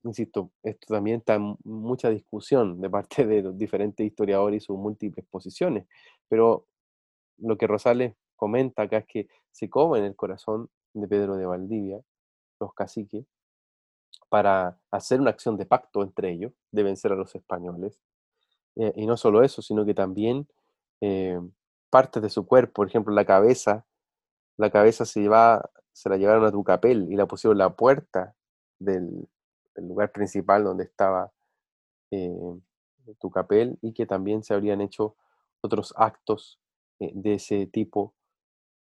[0.04, 5.26] insisto, esto también está mucha discusión de parte de los diferentes historiadores y sus múltiples
[5.28, 5.88] posiciones,
[6.28, 6.68] pero
[7.38, 12.00] lo que Rosales comenta acá es que se comen el corazón de Pedro de Valdivia,
[12.60, 13.26] los caciques,
[14.30, 18.00] para hacer una acción de pacto entre ellos, de vencer a los españoles.
[18.76, 20.48] Eh, y no solo eso, sino que también
[21.02, 21.40] eh,
[21.96, 23.86] partes de su cuerpo, por ejemplo, la cabeza
[24.58, 28.36] la cabeza se, lleva, se la llevaron a Tucapel y la pusieron en la puerta
[28.80, 29.28] del,
[29.76, 31.32] lugar principal donde estaba
[32.12, 32.60] eh,
[33.20, 35.16] Tucapel y que también se habrían hecho
[35.62, 36.62] otros actos
[37.00, 38.14] eh, de ese tipo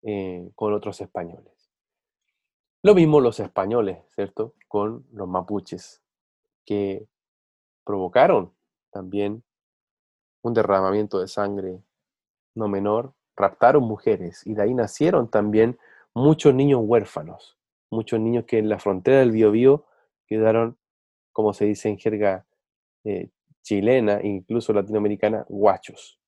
[0.04, 1.70] eh, con otros españoles.
[2.84, 4.54] Lo mismo los españoles, ¿cierto?
[4.70, 6.02] Con los mapuches,
[6.66, 7.08] que
[7.84, 8.54] provocaron
[8.92, 9.44] también
[10.42, 11.84] un derramamiento de sangre
[12.58, 15.78] no menor, raptaron mujeres y de ahí nacieron también
[16.14, 17.58] muchos niños huérfanos,
[17.92, 19.86] muchos niños que en la frontera del Biobío
[20.28, 20.78] quedaron,
[21.32, 22.46] como se dice en jerga
[23.06, 23.30] eh,
[23.64, 26.20] chilena e incluso latinoamericana, guachos,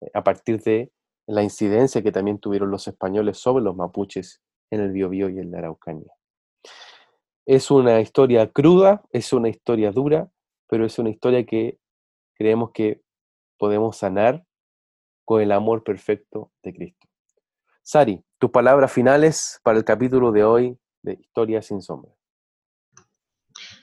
[0.00, 0.92] eh, a partir de
[1.26, 5.50] la incidencia que también tuvieron los españoles sobre los mapuches en el Biobío y en
[5.50, 6.12] la Araucanía.
[7.46, 10.28] Es una historia cruda, es una historia dura,
[10.68, 11.78] pero es una historia que
[12.34, 13.02] creemos que
[13.58, 14.44] podemos sanar
[15.26, 17.06] con el amor perfecto de Cristo.
[17.82, 22.12] Sari, tus palabras finales para el capítulo de hoy de Historia sin sombra.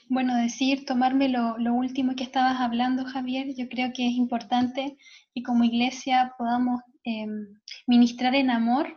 [0.09, 4.97] Bueno, decir, tomarme lo, último que estabas hablando, Javier, yo creo que es importante
[5.33, 7.47] que como iglesia podamos em,
[7.87, 8.87] ministrar en amor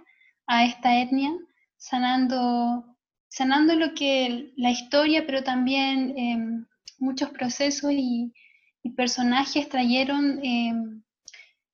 [0.47, 1.32] a esta etnia,
[1.76, 2.97] sanando,
[3.28, 6.66] sanando lo que la historia, pero también em,
[6.99, 8.32] muchos procesos y,
[8.97, 11.03] personajes trajeron em,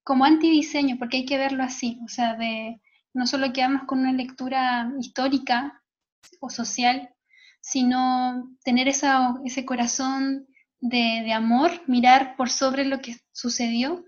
[0.05, 2.81] como antidiseño, porque hay que verlo así, o sea, de
[3.15, 5.83] no solo quedarnos con una lectura histórica
[6.41, 7.11] o social,
[7.61, 10.47] sino tener esa, ese corazón
[10.81, 14.05] de, de, amor, mirar por sobre lo que sucedió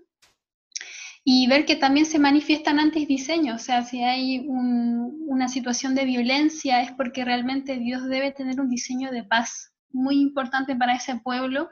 [1.23, 6.81] y ver que también se manifiestan antidiseños, o sea, si hay una situación de violencia
[6.81, 11.69] es porque realmente Dios debe tener un diseño de paz muy importante para ese pueblo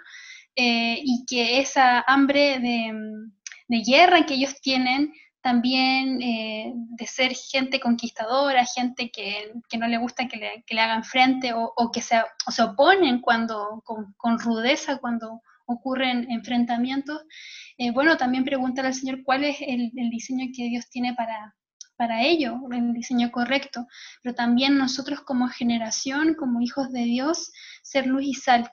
[0.55, 2.93] eh, y que esa hambre de,
[3.67, 10.27] guerra que ellos tienen, también eh, de ser gente conquistadora, gente que, no le gusta
[10.27, 12.15] que le, hagan frente o, que se,
[12.47, 17.21] se, oponen cuando, con, rudeza cuando ocurren enfrentamientos.
[17.77, 21.53] Eh, bueno, también preguntar al Señor cuál es el, el diseño que Dios tiene para,
[21.97, 23.87] para ello, el diseño correcto,
[24.21, 27.51] pero también nosotros como generación, como hijos de Dios,
[27.81, 28.71] ser luz y sal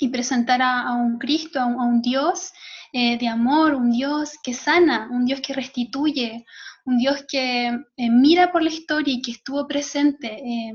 [0.00, 2.52] y presentar a, un Cristo, a un, Dios
[2.92, 6.44] eh, de amor, un Dios que sana, un Dios que restituye,
[6.84, 10.72] un Dios que eh, mira por la historia y que estuvo presente, eh,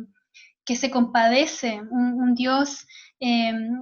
[0.65, 2.85] que se compadece, un, Dios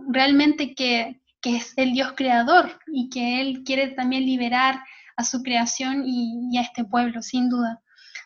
[0.09, 4.81] realmente que, es el Dios creador y que Él quiere también liberar
[5.15, 7.81] a su creación y, a este pueblo, sin duda.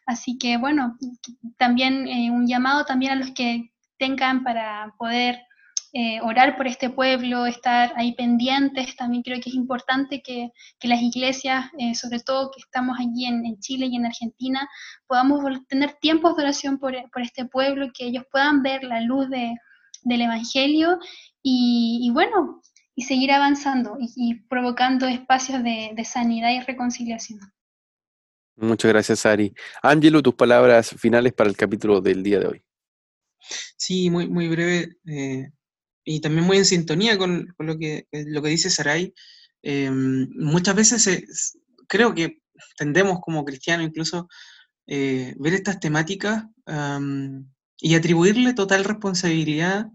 [0.05, 0.97] Así que bueno,
[1.57, 5.39] también un llamado también a los que tengan para poder
[5.95, 8.95] eh, orar por este pueblo, estar ahí pendientes.
[8.95, 10.49] También creo que es importante que,
[10.81, 14.67] las iglesias, eh, sobre todo que estamos allí en, Chile y en Argentina,
[15.05, 20.21] podamos tener tiempos de oración por, este pueblo, que ellos puedan ver la luz del
[20.21, 20.97] Evangelio
[21.43, 22.63] y, bueno,
[22.95, 27.39] y seguir avanzando y, provocando espacios de, sanidad y reconciliación.
[28.55, 29.53] Muchas gracias, Ari.
[29.83, 32.63] Ángelo, tus palabras finales para el capítulo del día de hoy.
[33.77, 34.97] Sí, muy, muy breve.
[35.05, 35.51] Eh,
[36.05, 39.13] y también muy en sintonía con, lo, que, eh, lo que dice Saray,
[39.61, 42.41] eh, muchas veces creo que
[42.77, 44.27] tendemos como cristianos incluso
[44.87, 46.45] eh, ver estas temáticas
[47.79, 49.87] y atribuirle total responsabilidad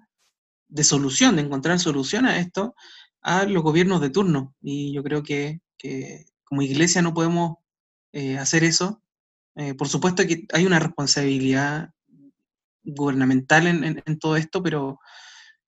[0.68, 2.74] de solución, de encontrar solución a esto
[3.22, 4.54] a los gobiernos de turno.
[4.61, 5.61] Y yo creo que,
[6.44, 7.56] como iglesia no podemos
[8.38, 9.02] hacer eso.
[9.78, 11.90] por supuesto que hay una responsabilidad
[12.82, 15.00] gubernamental en todo esto, pero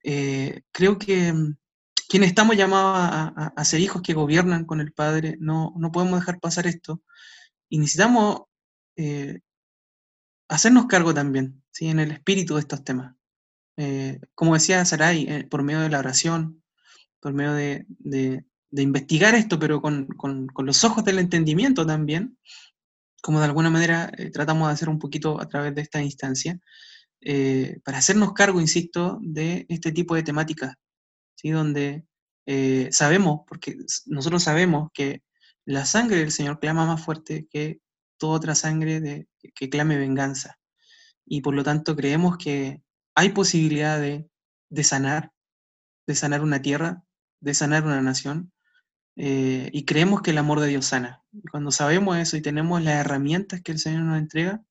[0.02, 1.56] eh, creo que mm,
[2.08, 6.40] quienes estamos llamados a, ser hijos que gobiernan con el Padre, no, no podemos dejar
[6.40, 7.02] pasar esto.
[7.68, 8.42] Y necesitamos
[8.96, 9.40] eh,
[10.48, 11.86] hacernos cargo también, ¿sí?
[11.88, 13.14] en el espíritu de estos temas.
[13.76, 16.64] Eh, como decía Sarai, por medio de la oración,
[17.20, 17.86] por medio de,
[18.72, 22.36] investigar esto, pero con, con, los ojos del entendimiento también,
[23.22, 26.58] como de alguna manera tratamos de hacer un poquito a través de esta instancia,
[27.22, 30.74] eh, para hacernos cargo, insisto, de este tipo de temáticas,
[31.36, 31.50] ¿sí?
[31.50, 32.04] donde
[32.46, 35.22] eh, sabemos, porque nosotros sabemos que
[35.64, 37.80] la sangre del Señor clama más fuerte que
[38.18, 40.58] toda otra sangre de, que clame venganza.
[41.26, 42.82] Y por lo tanto creemos que
[43.14, 44.28] hay posibilidad de,
[44.82, 45.32] sanar,
[46.06, 47.04] de sanar una tierra,
[47.40, 48.52] de sanar una nación,
[49.16, 51.22] eh, y creemos que el amor de Dios sana.
[51.50, 54.62] Cuando sabemos eso y tenemos las herramientas que el Señor nos entrega,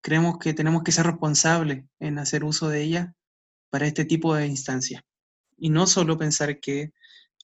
[0.00, 3.14] creemos que tenemos que ser responsables en hacer uso de ella
[3.70, 5.02] para este tipo de instancias.
[5.56, 6.92] Y no solo pensar que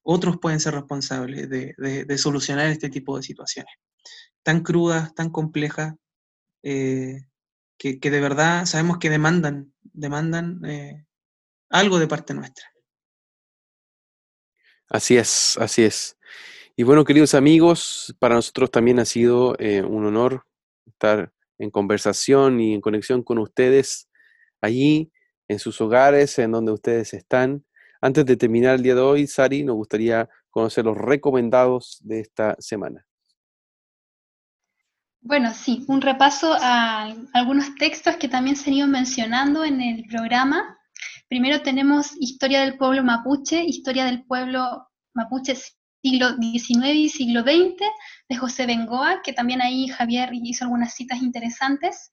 [0.02, 3.72] otros pueden ser responsables de, solucionar este tipo de situaciones.
[4.42, 5.94] Tan crudas, tan complejas,
[6.62, 7.22] eh,
[7.78, 11.04] que, de verdad sabemos que demandan, demandan eh,
[11.70, 12.66] algo de parte nuestra.
[14.88, 16.18] Así es, así es.
[16.76, 20.46] Y bueno, queridos amigos, para nosotros también ha sido eh, un honor
[20.86, 21.32] estar
[21.62, 24.08] en conversación y en conexión con ustedes
[24.60, 25.12] allí,
[25.46, 27.64] en sus hogares, en donde ustedes están.
[28.00, 32.56] Antes de terminar el día de hoy, Sari, nos gustaría conocer los recomendados de esta
[32.58, 33.06] semana.
[35.20, 40.04] Bueno, sí, un repaso a algunos textos que también se han ido mencionando en el
[40.06, 40.76] programa.
[41.28, 45.54] Primero tenemos Historia del pueblo mapuche, Historia del pueblo mapuche
[46.02, 47.76] siglo XIX y siglo XX,
[48.28, 52.12] de José Bengoa, que también ahí Javier hizo algunas citas interesantes.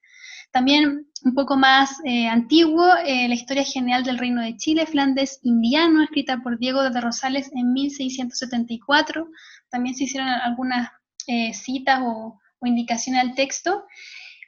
[0.51, 5.39] También un poco más eh, antiguo, eh, la historia general del Reino de Chile, Flandes
[5.43, 9.27] Indiano, escrita por Diego de Rosales en 1674.
[9.69, 10.89] También se hicieron algunas
[11.27, 13.85] eh, citas o, o indicación al texto.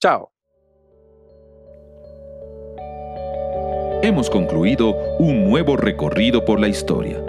[0.00, 0.30] Chao.
[4.02, 7.22] hemos concluido un nuevo recorrido por la historia.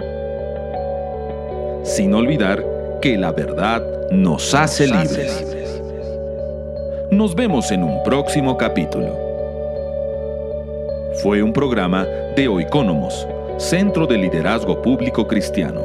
[1.84, 2.71] Sin olvidar
[3.02, 3.82] que la verdad
[4.12, 5.44] nos hace libres.
[7.10, 9.18] Nos vemos en un próximo capítulo.
[11.20, 13.26] Fue un programa de Oicónomos,
[13.58, 15.82] Centro de Liderazgo Público Cristiano,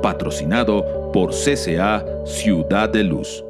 [0.00, 3.44] patrocinado por CCA Ciudad de Luz.